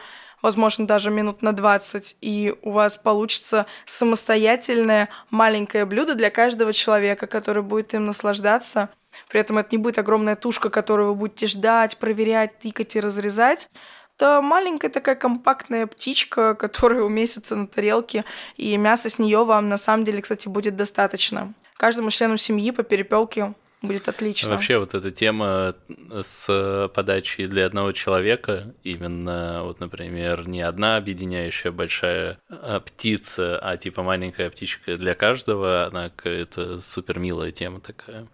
возможно, 0.45 0.85
даже 0.85 1.09
минут 1.09 1.41
на 1.41 1.53
20, 1.53 2.17
и 2.21 2.53
у 2.61 2.69
вас 2.69 2.97
получится 2.97 3.65
самостоятельное 3.87 5.09
маленькое 5.31 5.85
блюдо 5.85 6.13
для 6.13 6.29
каждого 6.29 6.71
человека, 6.71 7.25
который 7.25 7.63
будет 7.63 7.95
им 7.95 8.05
наслаждаться. 8.05 8.89
При 9.27 9.39
этом 9.39 9.57
это 9.57 9.69
не 9.71 9.79
будет 9.79 9.97
огромная 9.97 10.35
тушка, 10.35 10.69
которую 10.69 11.07
вы 11.09 11.15
будете 11.15 11.47
ждать, 11.47 11.97
проверять, 11.97 12.59
тыкать 12.59 12.95
и 12.95 12.99
разрезать. 12.99 13.71
Это 14.15 14.39
маленькая 14.43 14.89
такая 14.89 15.15
компактная 15.15 15.87
птичка, 15.87 16.53
которая 16.59 17.01
уместится 17.01 17.55
на 17.55 17.65
тарелке, 17.65 18.23
и 18.55 18.77
мяса 18.77 19.09
с 19.09 19.17
нее 19.17 19.45
вам 19.45 19.67
на 19.67 19.77
самом 19.77 20.03
деле, 20.03 20.21
кстати, 20.21 20.47
будет 20.47 20.75
достаточно. 20.75 21.55
Каждому 21.75 22.11
члену 22.11 22.37
семьи 22.37 22.69
по 22.69 22.83
перепелке 22.83 23.55
будет 23.85 24.07
отлично. 24.07 24.49
Вообще 24.49 24.77
вот 24.77 24.93
эта 24.93 25.11
тема 25.11 25.75
с 26.21 26.91
подачей 26.93 27.45
для 27.45 27.65
одного 27.65 27.91
человека, 27.91 28.73
именно 28.83 29.61
вот, 29.63 29.79
например, 29.79 30.47
не 30.47 30.61
одна 30.61 30.97
объединяющая 30.97 31.71
большая 31.71 32.39
а, 32.49 32.79
птица, 32.79 33.59
а 33.59 33.77
типа 33.77 34.03
маленькая 34.03 34.49
птичка 34.49 34.97
для 34.97 35.15
каждого, 35.15 35.85
она 35.85 36.09
какая-то 36.09 36.77
супер 36.77 37.19
милая 37.19 37.51
тема 37.51 37.79
такая. 37.79 38.27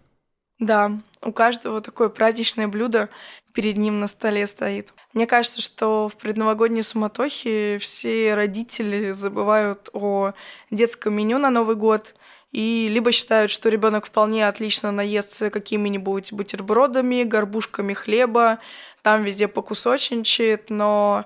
Да, 0.60 0.92
у 1.24 1.32
каждого 1.32 1.82
такое 1.82 2.10
праздничное 2.10 2.68
блюдо 2.68 3.10
перед 3.54 3.78
ним 3.78 4.00
на 4.00 4.08
столе 4.08 4.46
стоит. 4.48 4.94
Мне 5.14 5.26
кажется, 5.26 5.62
что 5.62 6.08
в 6.08 6.16
предновогодней 6.16 6.84
суматохе 6.84 7.80
все 7.80 8.36
родители 8.36 9.12
забывают 9.12 9.90
о 9.94 10.34
детском 10.70 11.16
меню 11.16 11.38
на 11.38 11.50
Новый 11.50 11.76
год 11.76 12.16
и 12.52 12.90
либо 12.90 13.12
считают, 13.12 13.50
что 13.50 13.70
ребенок 13.70 14.06
вполне 14.06 14.48
отлично 14.48 14.92
наестся 14.92 15.50
какими-нибудь 15.50 16.34
бутербродами, 16.34 17.24
горбушками 17.24 17.94
хлеба, 17.94 18.60
там 19.02 19.24
везде 19.24 19.48
покусочничает, 19.48 20.70
но 20.70 21.26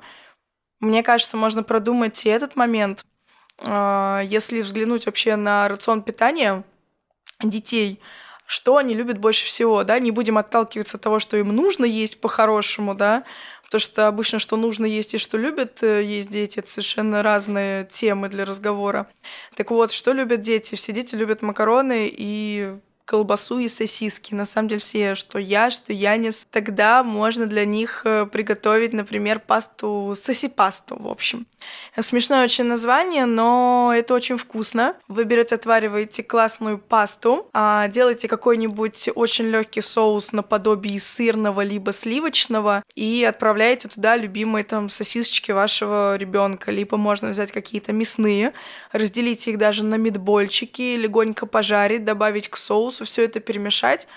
мне 0.80 1.04
кажется, 1.04 1.36
можно 1.36 1.64
продумать 1.64 2.26
и 2.26 2.30
этот 2.30 2.56
момент. 2.56 3.06
А, 3.60 4.22
если 4.24 4.62
взглянуть 4.62 5.06
вообще 5.08 5.36
на 5.36 5.68
рацион 5.68 6.04
питания 6.04 6.64
детей, 7.42 8.00
что 8.46 8.78
они 8.78 8.94
любят 8.94 9.18
больше 9.18 9.46
всего, 9.46 9.84
да, 9.84 9.98
не 9.98 10.12
будем 10.12 10.38
отталкиваться 10.38 10.98
от 10.98 11.04
того, 11.04 11.20
что 11.20 11.38
им 11.38 11.48
нужно 11.48 11.86
есть 11.86 12.22
по-хорошему, 12.22 12.94
да, 12.94 13.24
Потому 13.66 13.82
что 13.82 14.08
обычно, 14.08 14.40
что 14.40 14.58
нужно 14.58 14.86
есть 14.86 15.14
и 15.16 15.18
что 15.18 15.38
любят 15.38 15.82
э, 15.84 16.04
есть 16.04 16.30
дети, 16.30 16.60
это 16.60 16.70
совершенно 16.70 17.24
разные 17.24 17.86
темы 17.86 18.30
для 18.30 18.46
разговора. 18.46 19.08
Так 19.56 19.72
вот, 19.72 19.92
что 19.92 20.14
любят 20.14 20.42
дети? 20.42 20.76
Все 20.76 20.94
дети 20.94 21.16
любят 21.16 21.42
макароны 21.42 22.08
и 22.12 22.78
колбасу 23.06 23.60
и 23.60 23.68
сосиски. 23.68 24.34
На 24.34 24.46
самом 24.46 24.70
деле 24.70 24.82
все, 24.82 25.16
что 25.16 25.40
я, 25.40 25.70
что 25.70 25.94
Янис. 25.94 26.48
Тогда 26.52 27.04
можно 27.04 27.46
для 27.46 27.66
них 27.66 28.02
э, 28.06 28.26
приготовить, 28.26 28.94
например, 28.94 29.40
пасту, 29.40 30.14
соси-пасту, 30.16 30.98
в 31.00 31.08
общем. 31.08 31.46
Смешное 32.00 32.44
очень 32.44 32.66
название, 32.66 33.26
но 33.26 33.94
это 33.96 34.14
очень 34.14 34.38
вкусно. 34.38 34.96
Вы 35.08 35.24
берете, 35.24 35.56
отвариваете 35.56 36.24
классную 36.24 36.78
пасту, 36.78 37.50
а, 37.54 37.88
делаете 37.88 38.28
какой-нибудь 38.28 39.10
очень 39.16 39.46
легкий 39.46 39.82
соус 39.82 40.34
наподобие 40.34 41.00
сырного 41.00 41.62
либо 41.62 41.94
сливочного 41.94 42.84
и 42.96 43.26
отправляете 43.28 43.88
туда 43.88 44.18
любимые 44.18 44.64
там 44.64 44.90
сосисочки 44.90 45.52
вашего 45.52 46.18
ребенка. 46.18 46.72
Либо 46.72 46.98
можно 46.98 47.30
взять 47.30 47.52
какие-то 47.52 47.94
мясные, 47.94 48.54
разделить 48.92 49.48
их 49.48 49.58
даже 49.58 49.84
на 49.86 49.96
мидбольчики, 49.96 50.96
легонько 50.96 51.46
пожарить, 51.46 52.04
добавить 52.04 52.50
к 52.50 52.58
соусу, 52.58 52.95
все 53.04 53.26
это 53.26 53.42
перемешать, 53.42 54.08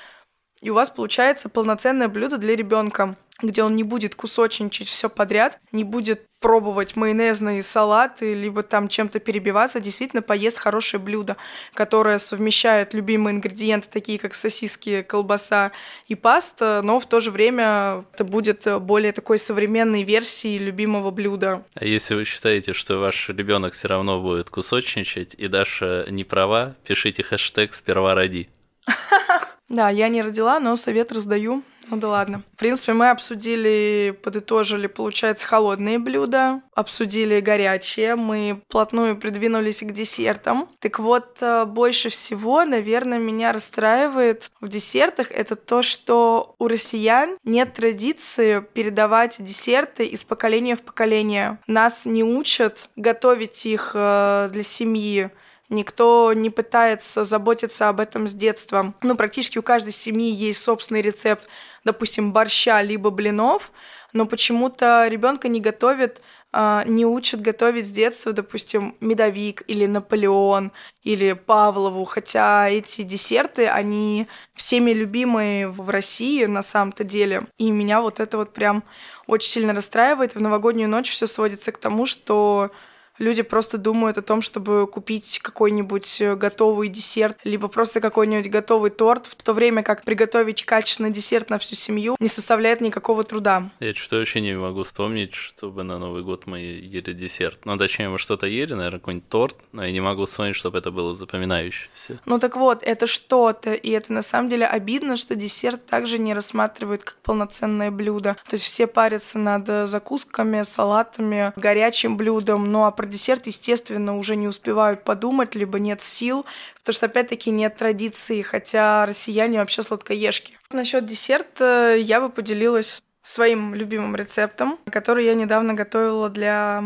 и 0.61 0.71
у 0.71 0.75
вас 0.75 0.91
получается 0.91 1.49
полноценное 1.49 2.09
блюдо 2.09 2.39
для 2.39 2.55
ребенка 2.55 3.17
где 3.41 3.63
он 3.63 3.77
не 3.77 3.85
будет 3.85 4.15
кусочничать 4.15 4.89
все 4.89 5.09
подряд, 5.09 5.61
не 5.71 5.85
будет 5.85 6.23
пробовать 6.41 6.97
майонезные 6.97 7.63
салаты, 7.63 8.35
либо 8.35 8.63
там 8.63 8.89
чем-то 8.89 9.19
перебиваться, 9.21 9.81
действительно 9.81 10.23
поест 10.23 10.59
хорошее 10.59 11.01
блюдо, 11.01 11.37
которое 11.75 12.19
совмещает 12.19 12.95
любимые 12.95 13.37
ингредиенты, 13.37 13.89
такие 13.91 14.19
как 14.19 14.35
сосиски, 14.35 15.03
колбаса 15.03 15.73
и 16.07 16.15
паста, 16.15 16.81
но 16.83 17.01
в 17.01 17.07
то 17.07 17.21
же 17.21 17.31
время 17.31 18.05
это 18.13 18.25
будет 18.25 18.67
более 18.83 19.13
такой 19.13 19.39
современной 19.39 20.03
версией 20.03 20.59
любимого 20.59 21.11
блюда. 21.11 21.65
А 21.75 21.85
если 21.85 22.15
вы 22.15 22.25
считаете, 22.25 22.73
что 22.73 22.99
ваш 22.99 23.29
ребенок 23.29 23.73
все 23.75 23.89
равно 23.89 24.21
будет 24.21 24.51
кусочничать, 24.51 25.35
и 25.35 25.49
Даша 25.49 26.07
не 26.09 26.25
права, 26.25 26.77
пишите 26.87 27.23
хэштег 27.23 27.75
«Сперва 27.75 28.15
роди». 28.15 28.49
Да, 29.69 29.91
я 29.91 30.09
не 30.09 30.23
родила, 30.23 30.61
но 30.61 30.77
совет 30.77 31.13
раздаю. 31.13 31.63
Ну 31.91 31.97
да 31.97 32.09
ладно. 32.09 32.43
В 32.55 32.59
принципе, 32.59 32.93
мы 32.93 33.11
обсудили, 33.11 34.19
подытожили, 34.23 34.87
получается, 34.87 35.47
холодные 35.47 35.99
блюда, 35.99 36.63
обсудили 36.75 37.41
горячие, 37.41 38.15
мы 38.15 38.61
плотную 38.69 39.17
придвинулись 39.17 39.81
к 39.81 39.93
десертам. 39.93 40.69
Так 40.81 40.99
вот, 40.99 41.39
э, 41.41 41.65
больше 41.65 42.11
всего, 42.11 42.65
наверное, 42.65 43.19
меня 43.19 43.53
расстраивает 43.53 44.51
в 44.61 44.69
десертах 44.69 45.31
это 45.31 45.57
то, 45.57 45.83
что 45.83 46.55
у 46.59 46.69
россиян 46.69 47.39
нет 47.45 47.73
традиции 47.73 48.65
передавать 48.75 49.37
десерты 49.39 50.05
из 50.05 50.25
поколения 50.25 50.77
в 50.77 50.83
поколение. 50.83 51.59
Нас 51.67 52.05
не 52.05 52.23
учат 52.23 52.91
готовить 52.97 53.65
их 53.65 53.93
э, 53.95 54.51
для 54.53 54.63
семьи. 54.63 55.31
Никто 55.71 56.33
не 56.33 56.49
пытается 56.49 57.25
заботиться 57.25 57.91
об 57.91 58.01
этом 58.01 58.27
с 58.27 58.33
детства. 58.33 58.95
Ну, 59.03 59.17
практически 59.17 59.59
у 59.59 59.63
каждой 59.63 59.93
семьи 59.93 60.31
есть 60.31 60.63
собственный 60.63 61.03
рецепт, 61.03 61.47
допустим, 61.85 62.33
борща 62.33 62.81
либо 62.81 63.11
блинов, 63.11 63.71
но 64.15 64.25
почему-то 64.25 65.07
ребенка 65.09 65.49
не 65.49 65.61
готовят, 65.61 66.23
а, 66.53 66.85
не 66.87 67.05
учат 67.05 67.43
готовить 67.43 67.87
с 67.87 67.91
детства, 67.91 68.33
допустим, 68.33 68.97
медовик 69.01 69.63
или 69.67 69.85
Наполеон 69.85 70.73
или 71.03 71.35
Павлову, 71.35 72.07
хотя 72.07 72.71
эти 72.71 73.03
десерты, 73.03 73.67
они 73.69 74.27
всеми 74.55 74.93
любимые 74.93 75.69
в 75.69 75.91
России 75.91 76.47
на 76.47 76.63
самом-то 76.63 77.05
деле. 77.05 77.47
И 77.59 77.71
меня 77.71 78.01
вот 78.01 78.21
это 78.21 78.39
вот 78.39 78.55
прям 78.55 78.85
очень 79.27 79.51
сильно 79.51 79.75
расстраивает. 79.75 80.35
В 80.35 80.41
новогоднюю 80.41 80.89
ночь 80.89 81.11
все 81.11 81.27
сводится 81.27 81.73
к 81.73 81.79
тому, 81.79 82.07
что 82.07 82.71
Люди 83.19 83.43
просто 83.43 83.79
думают 83.79 84.19
о 84.19 84.23
том, 84.23 84.43
чтобы 84.43 84.87
купить 84.87 85.41
какой-нибудь 85.43 86.21
э, 86.21 86.37
готовый 86.37 86.89
десерт, 86.89 87.37
либо 87.45 87.69
просто 87.69 88.01
какой-нибудь 88.01 88.51
готовый 88.51 88.91
торт, 88.91 89.27
в 89.27 89.43
то 89.43 89.53
время 89.53 89.83
как 89.83 90.05
приготовить 90.05 90.65
качественный 90.65 91.11
десерт 91.11 91.51
на 91.51 91.59
всю 91.59 91.75
семью 91.75 92.17
не 92.21 92.29
составляет 92.29 92.81
никакого 92.81 93.25
труда. 93.25 93.71
Я 93.81 93.95
что-то 93.95 94.17
вообще 94.17 94.41
не 94.41 94.57
могу 94.57 94.83
вспомнить, 94.83 95.35
чтобы 95.35 95.83
на 95.83 95.99
Новый 95.99 96.23
год 96.23 96.47
мы 96.47 96.61
ели 96.61 97.13
десерт. 97.13 97.65
Ну, 97.65 97.77
точнее, 97.77 98.09
мы 98.09 98.19
что-то 98.19 98.47
ели, 98.47 98.75
наверное, 98.75 99.01
какой-нибудь 99.01 99.29
торт, 99.29 99.57
но 99.73 99.85
я 99.85 99.93
не 99.93 100.01
могу 100.01 100.27
вспомнить, 100.27 100.55
чтобы 100.55 100.79
это 100.79 100.91
было 100.91 101.15
запоминающееся. 101.15 102.21
Ну 102.25 102.39
так 102.39 102.57
вот, 102.57 102.83
это 102.83 103.07
что-то, 103.07 103.75
и 103.75 103.91
это 103.91 104.13
на 104.13 104.23
самом 104.23 104.49
деле 104.49 104.67
обидно, 104.67 105.17
что 105.17 105.35
десерт 105.35 105.87
также 105.87 106.19
не 106.19 106.35
рассматривают 106.35 107.03
как 107.03 107.17
полноценное 107.23 107.91
блюдо. 107.91 108.37
То 108.49 108.57
есть 108.57 108.65
все 108.65 108.87
парятся 108.87 109.39
над 109.39 109.89
закусками, 109.89 110.63
салатами, 110.63 111.53
горячим 111.57 112.17
блюдом, 112.17 112.71
ну 112.71 112.85
а 112.85 112.91
про 112.91 113.08
десерт, 113.09 113.47
естественно, 113.47 114.17
уже 114.17 114.37
не 114.37 114.49
успевают 114.49 115.05
подумать, 115.05 115.55
либо 115.55 115.79
нет 115.79 116.01
сил, 116.01 116.47
потому 116.81 116.95
что, 116.95 117.07
опять-таки, 117.07 117.51
нет 117.51 117.77
традиции, 117.77 118.43
хотя 118.43 119.07
россияне 119.07 119.59
вообще 119.59 119.83
сладкоежки. 119.83 120.59
Насчет 120.71 121.07
десерта 121.07 121.97
я 121.97 122.21
бы 122.21 122.29
поделилась 122.29 123.03
своим 123.23 123.75
любимым 123.75 124.17
рецептом, 124.17 124.79
который 124.91 125.25
я 125.27 125.35
недавно 125.35 125.75
готовила 125.75 126.31
для 126.31 126.83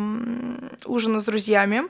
ужина 0.85 1.21
с 1.21 1.25
друзьями. 1.25 1.85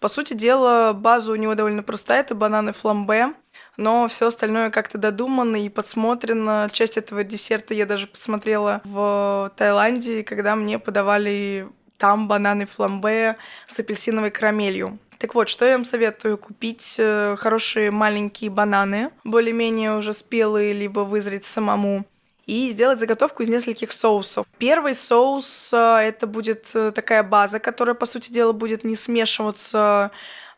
По 0.00 0.08
сути 0.08 0.32
дела, 0.32 0.92
база 0.94 1.32
у 1.32 1.36
него 1.36 1.54
довольно 1.54 1.82
простая, 1.82 2.20
это 2.20 2.34
бананы 2.34 2.72
фламбе, 2.72 3.34
но 3.76 4.08
все 4.08 4.28
остальное 4.28 4.70
как-то 4.70 4.96
додумано 4.96 5.56
и 5.56 5.68
подсмотрено. 5.68 6.68
Часть 6.72 6.96
этого 6.96 7.22
десерта 7.22 7.74
я 7.74 7.84
даже 7.84 8.06
посмотрела 8.06 8.80
в 8.84 9.52
Таиланде, 9.56 10.22
когда 10.22 10.56
мне 10.56 10.78
подавали 10.78 11.68
там 12.00 12.28
бананы 12.28 12.66
фламбе 12.66 13.36
с 13.66 13.78
апельсиновой 13.78 14.30
карамелью. 14.30 14.98
Так 15.18 15.34
вот, 15.34 15.50
что 15.50 15.66
я 15.66 15.76
вам 15.76 15.84
советую? 15.84 16.38
Купить 16.38 16.94
э, 16.96 17.36
хорошие 17.38 17.90
маленькие 17.90 18.48
бананы, 18.50 19.10
более-менее 19.22 19.96
уже 19.96 20.14
спелые, 20.14 20.72
либо 20.72 21.00
вызреть 21.00 21.44
самому 21.44 22.06
и 22.46 22.70
сделать 22.70 22.98
заготовку 22.98 23.42
из 23.42 23.50
нескольких 23.50 23.92
соусов. 23.92 24.46
Первый 24.56 24.94
соус 24.94 25.72
э, 25.74 25.76
это 25.76 26.26
будет 26.26 26.70
э, 26.72 26.90
такая 26.90 27.22
база, 27.22 27.58
которая, 27.58 27.94
по 27.94 28.06
сути 28.06 28.32
дела, 28.32 28.52
будет 28.52 28.82
не 28.82 28.96
смешиваться 28.96 30.10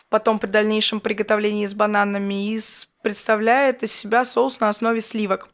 потом 0.09 0.39
при 0.39 0.47
дальнейшем 0.49 1.01
приготовлении 1.01 1.67
с 1.67 1.75
бананами 1.75 2.55
и 2.55 2.61
представляет 3.03 3.83
из 3.83 3.93
себя 3.93 4.25
соус 4.25 4.61
на 4.61 4.69
основе 4.69 5.01
сливок. 5.01 5.49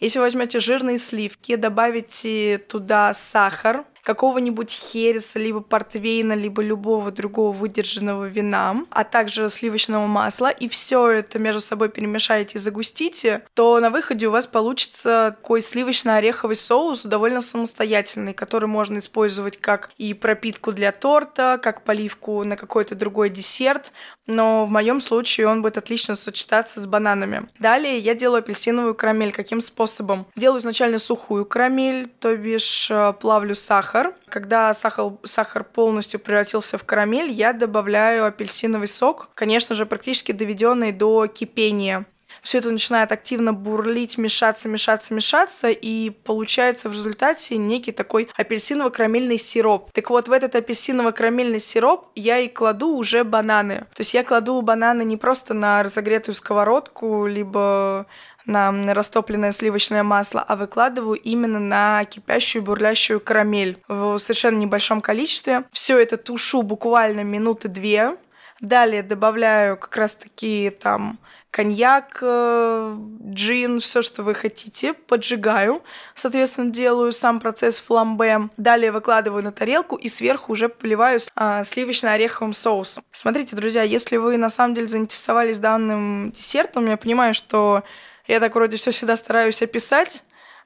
Если 0.00 0.18
возьмете 0.18 0.58
жирные 0.58 0.98
сливки, 0.98 1.54
добавите 1.54 2.58
туда 2.58 3.14
сахар, 3.14 3.84
какого-нибудь 4.08 4.70
хереса, 4.72 5.38
либо 5.38 5.60
портвейна, 5.60 6.32
либо 6.32 6.62
любого 6.62 7.10
другого 7.10 7.52
выдержанного 7.52 8.24
вина, 8.24 8.86
а 8.88 9.04
также 9.04 9.50
сливочного 9.50 10.06
масла, 10.06 10.48
и 10.48 10.66
все 10.66 11.08
это 11.08 11.38
между 11.38 11.60
собой 11.60 11.90
перемешаете 11.90 12.56
и 12.56 12.58
загустите, 12.58 13.42
то 13.52 13.78
на 13.80 13.90
выходе 13.90 14.26
у 14.28 14.30
вас 14.30 14.46
получится 14.46 15.36
такой 15.38 15.60
сливочно-ореховый 15.60 16.56
соус 16.56 17.02
довольно 17.04 17.42
самостоятельный, 17.42 18.32
который 18.32 18.64
можно 18.64 18.96
использовать 18.96 19.58
как 19.58 19.90
и 19.98 20.14
пропитку 20.14 20.72
для 20.72 20.90
торта, 20.90 21.60
как 21.62 21.84
поливку 21.84 22.44
на 22.44 22.56
какой-то 22.56 22.94
другой 22.94 23.28
десерт, 23.28 23.92
но 24.28 24.66
в 24.66 24.70
моем 24.70 25.00
случае 25.00 25.48
он 25.48 25.62
будет 25.62 25.78
отлично 25.78 26.14
сочетаться 26.14 26.80
с 26.80 26.86
бананами. 26.86 27.48
Далее 27.58 27.98
я 27.98 28.14
делаю 28.14 28.38
апельсиновую 28.38 28.94
карамель. 28.94 29.32
Каким 29.32 29.60
способом? 29.60 30.26
Делаю 30.36 30.60
изначально 30.60 30.98
сухую 30.98 31.44
карамель, 31.44 32.08
то 32.20 32.36
бишь 32.36 32.90
э, 32.90 33.14
плавлю 33.20 33.54
сахар, 33.54 33.97
сахар. 33.98 34.14
Когда 34.28 34.74
сахар, 34.74 35.12
сахар 35.24 35.64
полностью 35.64 36.20
превратился 36.20 36.78
в 36.78 36.84
карамель, 36.84 37.30
я 37.30 37.52
добавляю 37.52 38.26
апельсиновый 38.26 38.88
сок, 38.88 39.30
конечно 39.34 39.74
же, 39.74 39.86
практически 39.86 40.32
доведенный 40.32 40.92
до 40.92 41.26
кипения. 41.26 42.06
Все 42.42 42.58
это 42.58 42.70
начинает 42.70 43.10
активно 43.10 43.52
бурлить, 43.52 44.16
мешаться, 44.16 44.68
мешаться, 44.68 45.12
мешаться, 45.12 45.70
и 45.70 46.10
получается 46.10 46.88
в 46.88 46.92
результате 46.92 47.56
некий 47.56 47.90
такой 47.90 48.28
апельсиново-карамельный 48.36 49.38
сироп. 49.38 49.90
Так 49.92 50.10
вот, 50.10 50.28
в 50.28 50.32
этот 50.32 50.54
апельсиново-карамельный 50.54 51.58
сироп 51.58 52.10
я 52.14 52.38
и 52.38 52.48
кладу 52.48 52.94
уже 52.94 53.24
бананы. 53.24 53.86
То 53.94 54.00
есть 54.00 54.14
я 54.14 54.22
кладу 54.22 54.60
бананы 54.62 55.02
не 55.02 55.16
просто 55.16 55.52
на 55.52 55.82
разогретую 55.82 56.34
сковородку, 56.34 57.26
либо 57.26 58.06
на 58.48 58.72
растопленное 58.94 59.52
сливочное 59.52 60.02
масло, 60.02 60.40
а 60.40 60.56
выкладываю 60.56 61.16
именно 61.16 61.60
на 61.60 62.04
кипящую 62.04 62.62
бурлящую 62.62 63.20
карамель 63.20 63.78
в 63.86 64.18
совершенно 64.18 64.58
небольшом 64.58 65.00
количестве. 65.00 65.64
Все 65.70 65.98
это 65.98 66.16
тушу 66.16 66.62
буквально 66.62 67.22
минуты 67.22 67.68
две. 67.68 68.16
Далее 68.60 69.04
добавляю 69.04 69.76
как 69.76 69.96
раз-таки 69.96 70.70
там 70.70 71.18
коньяк, 71.50 72.18
э, 72.20 72.96
джин, 73.30 73.80
все, 73.80 74.02
что 74.02 74.22
вы 74.22 74.34
хотите, 74.34 74.92
поджигаю, 74.92 75.82
соответственно, 76.14 76.70
делаю 76.70 77.12
сам 77.12 77.40
процесс 77.40 77.80
фламбе. 77.80 78.48
Далее 78.56 78.92
выкладываю 78.92 79.42
на 79.42 79.52
тарелку 79.52 79.96
и 79.96 80.08
сверху 80.08 80.52
уже 80.52 80.68
поливаю 80.68 81.20
а, 81.34 81.64
сливочно-ореховым 81.64 82.52
соусом. 82.52 83.02
Смотрите, 83.12 83.56
друзья, 83.56 83.82
если 83.82 84.16
вы 84.16 84.36
на 84.36 84.50
самом 84.50 84.74
деле 84.74 84.88
заинтересовались 84.88 85.58
данным 85.58 86.32
десертом, 86.32 86.86
я 86.86 86.96
понимаю, 86.96 87.34
что 87.34 87.82
я 88.28 88.40
так 88.40 88.54
вроде 88.54 88.76
все 88.76 88.90
всегда 88.90 89.16
стараюсь 89.16 89.62
описать, 89.62 90.22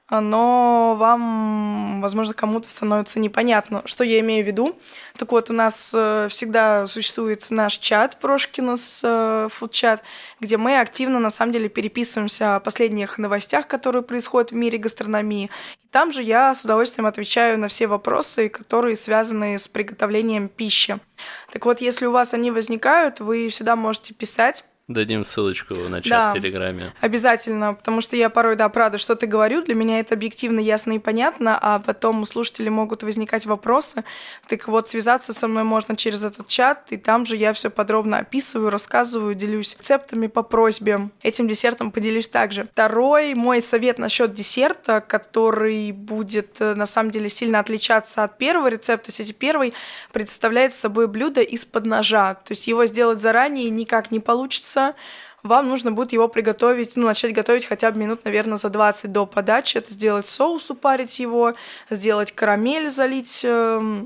но 0.09 0.95
вам, 0.97 2.01
возможно, 2.01 2.33
кому-то 2.33 2.69
становится 2.69 3.19
непонятно, 3.19 3.81
что 3.85 4.03
я 4.03 4.19
имею 4.19 4.43
в 4.43 4.47
виду. 4.47 4.77
Так 5.17 5.31
вот, 5.31 5.49
у 5.49 5.53
нас 5.53 5.91
э, 5.93 6.27
всегда 6.29 6.85
существует 6.87 7.47
наш 7.49 7.77
чат 7.77 8.19
Прошкина 8.19 8.75
с 8.75 9.01
э, 9.03 9.47
фудчат, 9.49 10.03
где 10.39 10.57
мы 10.57 10.79
активно, 10.79 11.19
на 11.19 11.29
самом 11.29 11.53
деле, 11.53 11.69
переписываемся 11.69 12.57
о 12.57 12.59
последних 12.59 13.17
новостях, 13.17 13.67
которые 13.67 14.03
происходят 14.03 14.51
в 14.51 14.55
мире 14.55 14.77
гастрономии. 14.77 15.49
И 15.81 15.87
там 15.87 16.11
же 16.11 16.21
я 16.21 16.53
с 16.53 16.65
удовольствием 16.65 17.05
отвечаю 17.05 17.57
на 17.57 17.69
все 17.69 17.87
вопросы, 17.87 18.49
которые 18.49 18.95
связаны 18.95 19.57
с 19.57 19.67
приготовлением 19.67 20.49
пищи. 20.49 20.99
Так 21.51 21.65
вот, 21.65 21.81
если 21.81 22.05
у 22.05 22.11
вас 22.11 22.33
они 22.33 22.51
возникают, 22.51 23.19
вы 23.19 23.49
всегда 23.49 23.75
можете 23.75 24.13
писать 24.13 24.65
Дадим 24.89 25.23
ссылочку 25.23 25.75
на 25.75 26.01
чат 26.01 26.09
да, 26.09 26.31
в 26.31 26.33
Телеграме. 26.33 26.93
Обязательно, 26.99 27.73
потому 27.73 28.01
что 28.01 28.17
я 28.17 28.29
порой, 28.29 28.57
да, 28.57 28.67
правда, 28.67 28.97
что-то 28.97 29.27
говорю, 29.27 29.61
для 29.61 29.75
меня 29.75 30.01
это 30.01 30.13
объективно 30.13 30.59
ясно 30.59 30.91
и 30.91 30.99
понятно, 30.99 31.57
а 31.57 31.79
потом 31.79 32.21
у 32.21 32.25
слушателей 32.25 32.69
могут 32.69 33.01
возникать 33.01 33.45
вопросы. 33.45 34.03
Так 34.49 34.67
вот, 34.67 34.89
связаться 34.89 35.31
со 35.31 35.47
мной 35.47 35.63
можно 35.63 35.95
через 35.95 36.25
этот 36.25 36.49
чат, 36.49 36.87
и 36.89 36.97
там 36.97 37.25
же 37.25 37.37
я 37.37 37.53
все 37.53 37.69
подробно 37.69 38.17
описываю, 38.17 38.71
рассказываю, 38.71 39.35
делюсь 39.35 39.77
рецептами 39.79 40.27
по 40.27 40.43
просьбе. 40.43 41.09
Этим 41.21 41.47
десертом 41.47 41.89
поделюсь 41.89 42.27
также. 42.27 42.65
Второй 42.65 43.35
мой 43.35 43.61
совет 43.61 43.99
насчет 43.99 44.33
десерта, 44.33 44.99
который 44.99 45.93
будет 45.93 46.59
э, 46.59 46.73
на 46.73 46.87
самом 46.87 47.11
деле 47.11 47.29
сильно 47.29 47.59
отличаться 47.59 48.25
от 48.25 48.37
первого 48.37 48.67
рецепта. 48.67 49.15
То 49.15 49.21
есть 49.21 49.33
первый 49.37 49.73
представляет 50.11 50.73
собой 50.73 51.07
блюдо 51.07 51.39
из-под 51.39 51.85
ножа. 51.85 52.33
То 52.33 52.51
есть 52.51 52.67
его 52.67 52.85
сделать 52.85 53.21
заранее 53.21 53.69
никак 53.69 54.11
не 54.11 54.19
получится 54.19 54.72
получится, 54.73 54.95
вам 55.43 55.67
нужно 55.67 55.91
будет 55.91 56.13
его 56.13 56.27
приготовить, 56.27 56.95
ну, 56.95 57.05
начать 57.05 57.33
готовить 57.33 57.65
хотя 57.65 57.91
бы 57.91 57.99
минут, 57.99 58.23
наверное, 58.23 58.57
за 58.57 58.69
20 58.69 59.11
до 59.11 59.25
подачи. 59.25 59.77
Это 59.77 59.91
сделать 59.91 60.25
соус, 60.25 60.69
упарить 60.71 61.19
его, 61.19 61.55
сделать 61.89 62.31
карамель, 62.31 62.89
залить 62.89 63.41
э, 63.43 64.05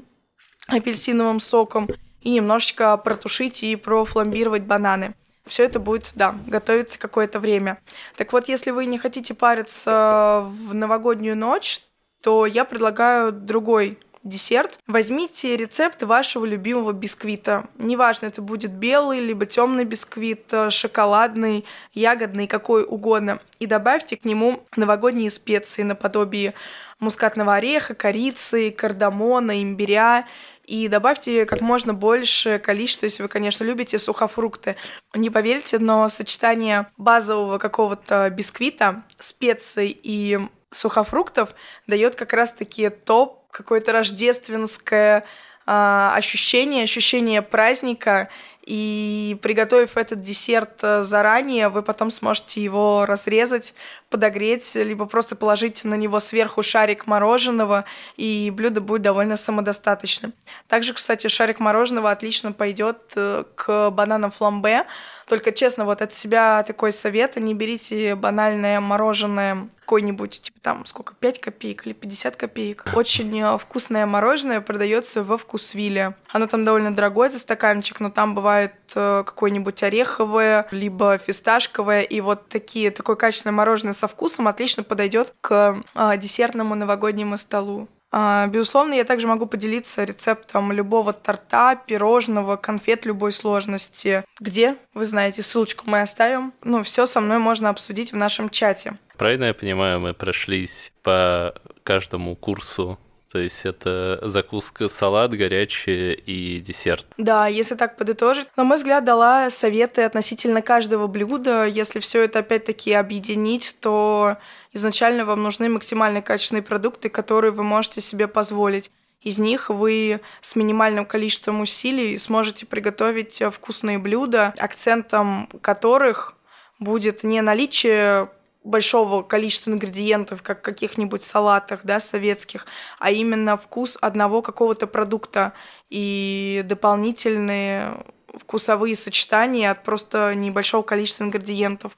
апельсиновым 0.68 1.40
соком 1.40 1.88
и 2.22 2.32
немножечко 2.32 2.98
протушить 2.98 3.64
и 3.64 3.76
профламбировать 3.76 4.64
бананы. 4.64 5.14
Все 5.46 5.64
это 5.64 5.80
будет, 5.80 6.12
да, 6.16 6.36
готовиться 6.48 7.00
какое-то 7.00 7.40
время. 7.40 7.78
Так 8.16 8.34
вот, 8.34 8.50
если 8.50 8.72
вы 8.72 8.86
не 8.86 8.98
хотите 8.98 9.34
париться 9.34 10.44
в 10.46 10.74
новогоднюю 10.74 11.38
ночь, 11.38 11.82
то 12.22 12.46
я 12.48 12.66
предлагаю 12.66 13.32
другой 13.32 14.00
десерт, 14.28 14.80
возьмите 14.88 15.56
рецепт 15.56 16.04
вашего 16.04 16.46
любимого 16.46 16.92
бисквита. 16.92 17.66
Неважно, 17.78 18.28
это 18.28 18.42
будет 18.42 18.72
белый, 18.72 19.20
либо 19.20 19.46
темный 19.46 19.86
бисквит, 19.86 20.46
э, 20.52 20.70
шоколадный, 20.70 21.66
ягодный, 21.94 22.48
какой 22.48 22.84
угодно. 22.84 23.40
И 23.60 23.66
добавьте 23.66 24.18
к 24.18 24.26
нему 24.26 24.64
новогодние 24.76 25.32
специи 25.32 25.84
наподобие 25.84 26.54
мускатного 27.00 27.56
ореха, 27.56 27.96
корицы, 27.96 28.72
кардамона, 28.72 29.62
имбиря 29.62 30.26
и 30.68 30.90
добавьте 30.90 31.46
как 31.46 31.62
можно 31.62 31.94
больше 31.94 32.60
количества, 32.60 33.06
если 33.06 33.24
вы, 33.24 33.30
конечно, 33.30 33.64
любите 33.64 33.98
сухофрукты. 33.98 34.76
Не 35.14 35.30
поверите, 35.30 35.80
но 35.80 36.10
сочетание 36.10 36.88
базового 36.98 37.58
какого-то 37.58 38.30
бисквита, 38.30 39.04
специй 39.18 39.98
и 40.04 40.40
сухофруктов 40.72 41.56
дает 41.88 42.16
как 42.16 42.34
раз-таки 42.34 42.90
топ 42.90 43.37
какое-то 43.52 43.92
рождественское 43.92 45.26
а, 45.66 46.14
ощущение, 46.16 46.84
ощущение 46.84 47.42
праздника 47.42 48.30
И 48.68 49.40
приготовив 49.42 49.96
этот 49.96 50.22
десерт 50.22 50.80
э, 50.82 51.04
заранее, 51.04 51.70
вы 51.70 51.84
потом 51.84 52.12
сможете 52.12 52.62
его 52.62 53.06
разрезать, 53.06 53.74
подогреть, 54.10 54.76
либо 54.76 55.06
просто 55.06 55.38
положить 55.38 55.86
на 55.86 55.96
него 55.96 56.20
сверху 56.20 56.64
шарик 56.64 57.08
мороженого, 57.08 57.86
и 58.18 58.52
блюдо 58.54 58.82
будет 58.82 59.04
довольно 59.04 59.38
самодостаточным. 59.38 60.34
Также, 60.68 60.94
кстати, 60.94 61.28
шарик 61.28 61.62
мороженого 61.62 62.12
отлично 62.12 62.52
пойдет 62.52 63.14
э, 63.16 63.46
к 63.56 63.90
бананам 63.92 64.32
фламбе. 64.32 64.86
Только 65.28 65.54
честно, 65.54 65.86
вот 65.86 66.02
от 66.02 66.14
себя 66.14 66.64
такой 66.64 66.92
совет, 66.92 67.38
не 67.38 67.54
берите 67.54 68.16
банальное 68.16 68.82
мороженое 68.82 69.70
какой-нибудь, 69.88 70.42
типа 70.42 70.60
там, 70.62 70.86
сколько, 70.86 71.14
5 71.16 71.40
копеек 71.40 71.86
или 71.86 71.94
50 71.94 72.36
копеек. 72.36 72.86
Очень 72.94 73.42
э, 73.42 73.58
вкусное 73.58 74.06
мороженое 74.06 74.60
продается 74.60 75.24
во 75.24 75.38
вкусвиле. 75.38 76.16
Оно 76.28 76.48
там 76.48 76.66
довольно 76.66 76.94
дорогое 76.94 77.30
за 77.30 77.40
стаканчик, 77.40 78.02
но 78.02 78.10
там 78.10 78.36
бывает 78.36 78.57
э, 78.66 79.24
какое-нибудь 79.26 79.84
ореховое, 79.84 80.68
либо 80.72 81.18
фисташковое, 81.18 82.02
и 82.02 82.22
вот 82.22 82.50
такие, 82.50 82.92
такое 82.92 83.16
качественное 83.16 83.54
мороженое 83.54 83.94
со 83.94 84.08
вкусом 84.08 84.48
отлично 84.48 84.84
подойдет 84.84 85.34
к 85.42 85.84
э, 85.96 86.18
десертному 86.18 86.76
новогоднему 86.76 87.38
столу. 87.38 87.88
А, 88.12 88.48
безусловно, 88.48 88.94
я 88.94 89.04
также 89.04 89.28
могу 89.28 89.46
поделиться 89.46 90.04
рецептом 90.04 90.72
любого 90.72 91.14
торта, 91.14 91.76
пирожного, 91.76 92.56
конфет 92.56 93.06
любой 93.06 93.32
сложности. 93.32 94.24
Где? 94.40 94.78
Вы 94.94 95.06
знаете, 95.06 95.44
ссылочку 95.44 95.84
мы 95.90 96.02
оставим. 96.02 96.54
Ну, 96.64 96.84
все 96.84 97.06
со 97.06 97.20
мной 97.20 97.38
можно 97.38 97.70
обсудить 97.70 98.14
в 98.14 98.16
нашем 98.16 98.50
чате. 98.50 98.98
Правильно 99.18 99.46
я 99.46 99.54
понимаю, 99.54 100.00
мы 100.00 100.14
прошлись 100.14 100.94
по 101.04 101.54
каждому 101.84 102.36
курсу 102.36 102.98
то 103.38 103.42
есть 103.44 103.68
это 103.68 104.18
закуска, 104.24 104.90
салат 104.90 105.30
горячий 105.30 106.14
и 106.14 106.60
десерт. 106.60 107.06
Да, 107.18 107.46
если 107.46 107.76
так 107.76 107.96
подытожить. 107.96 108.48
На 108.56 108.64
мой 108.64 108.78
взгляд, 108.78 109.06
дала 109.06 109.52
советы 109.52 110.02
относительно 110.02 110.64
каждого 110.64 111.06
блюда. 111.06 111.68
Если 111.68 112.00
все 112.00 112.24
это 112.24 112.40
опять-таки 112.40 112.94
объединить, 112.94 113.76
то 113.80 114.38
изначально 114.74 115.24
вам 115.24 115.44
нужны 115.44 115.70
максимально 115.70 116.24
качественные 116.24 116.64
продукты, 116.64 117.10
которые 117.10 117.52
вы 117.52 117.62
можете 117.62 118.02
себе 118.02 118.28
позволить. 118.28 118.90
Из 119.22 119.38
них 119.38 119.70
вы 119.70 120.20
с 120.42 120.56
минимальным 120.56 121.06
количеством 121.06 121.62
усилий 121.62 122.18
сможете 122.18 122.66
приготовить 122.66 123.44
вкусные 123.54 124.00
блюда, 124.00 124.56
акцентом 124.58 125.48
которых 125.62 126.34
будет 126.80 127.24
не 127.24 127.44
наличие 127.44 128.32
большого 128.68 129.24
количества 129.24 129.72
ингредиентов, 129.72 130.44
как 130.44 130.60
в 130.60 130.62
каких-нибудь 130.62 131.24
салатах, 131.24 131.82
да, 131.84 132.00
советских, 132.00 132.66
а 133.00 133.12
именно 133.12 133.58
вкус 133.58 133.98
одного 134.02 134.42
какого-то 134.42 134.88
продукта 134.88 135.54
и 135.90 136.64
дополнительные 136.66 138.06
вкусовые 138.38 138.96
сочетания 138.96 139.72
от 139.72 139.84
просто 139.84 140.36
небольшого 140.36 140.84
количества 140.84 141.24
ингредиентов. 141.24 141.98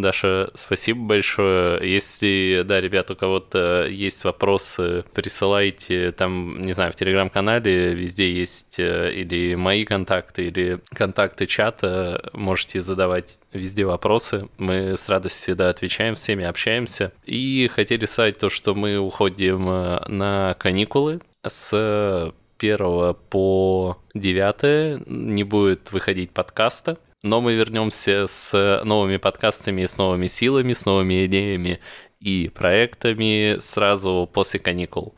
Даша, 0.00 0.50
спасибо 0.54 1.00
большое. 1.00 1.80
Если, 1.90 2.62
да, 2.64 2.80
ребят, 2.80 3.10
у 3.10 3.16
кого-то 3.16 3.86
есть 3.86 4.24
вопросы, 4.24 5.04
присылайте 5.14 6.12
там, 6.12 6.64
не 6.64 6.72
знаю, 6.72 6.92
в 6.92 6.96
телеграм-канале, 6.96 7.94
везде 7.94 8.32
есть 8.32 8.78
э, 8.78 9.12
или 9.12 9.54
мои 9.54 9.84
контакты, 9.84 10.46
или 10.46 10.80
контакты 10.94 11.46
чата, 11.46 12.30
можете 12.32 12.80
задавать 12.80 13.38
везде 13.52 13.84
вопросы. 13.84 14.48
Мы 14.58 14.96
с 14.96 15.08
радостью 15.08 15.40
всегда 15.40 15.68
отвечаем, 15.70 16.14
всеми 16.14 16.44
общаемся. 16.44 17.12
И 17.24 17.70
хотели 17.74 18.06
сказать 18.06 18.38
то, 18.38 18.50
что 18.50 18.74
мы 18.74 18.98
уходим 18.98 19.68
э, 19.68 20.08
на 20.08 20.54
каникулы 20.58 21.20
с 21.46 22.32
1 22.58 23.14
по 23.30 23.98
9 24.14 25.06
не 25.08 25.44
будет 25.44 25.92
выходить 25.92 26.30
подкаста 26.30 26.98
но 27.22 27.40
мы 27.40 27.54
вернемся 27.54 28.26
с 28.26 28.82
новыми 28.84 29.16
подкастами, 29.16 29.84
с 29.84 29.98
новыми 29.98 30.26
силами, 30.26 30.72
с 30.72 30.84
новыми 30.84 31.26
идеями 31.26 31.80
и 32.18 32.48
проектами 32.48 33.58
сразу 33.60 34.28
после 34.32 34.60
каникул. 34.60 35.16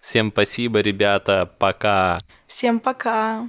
Всем 0.00 0.30
спасибо, 0.30 0.80
ребята, 0.80 1.50
пока. 1.58 2.18
Всем 2.46 2.80
пока. 2.80 3.48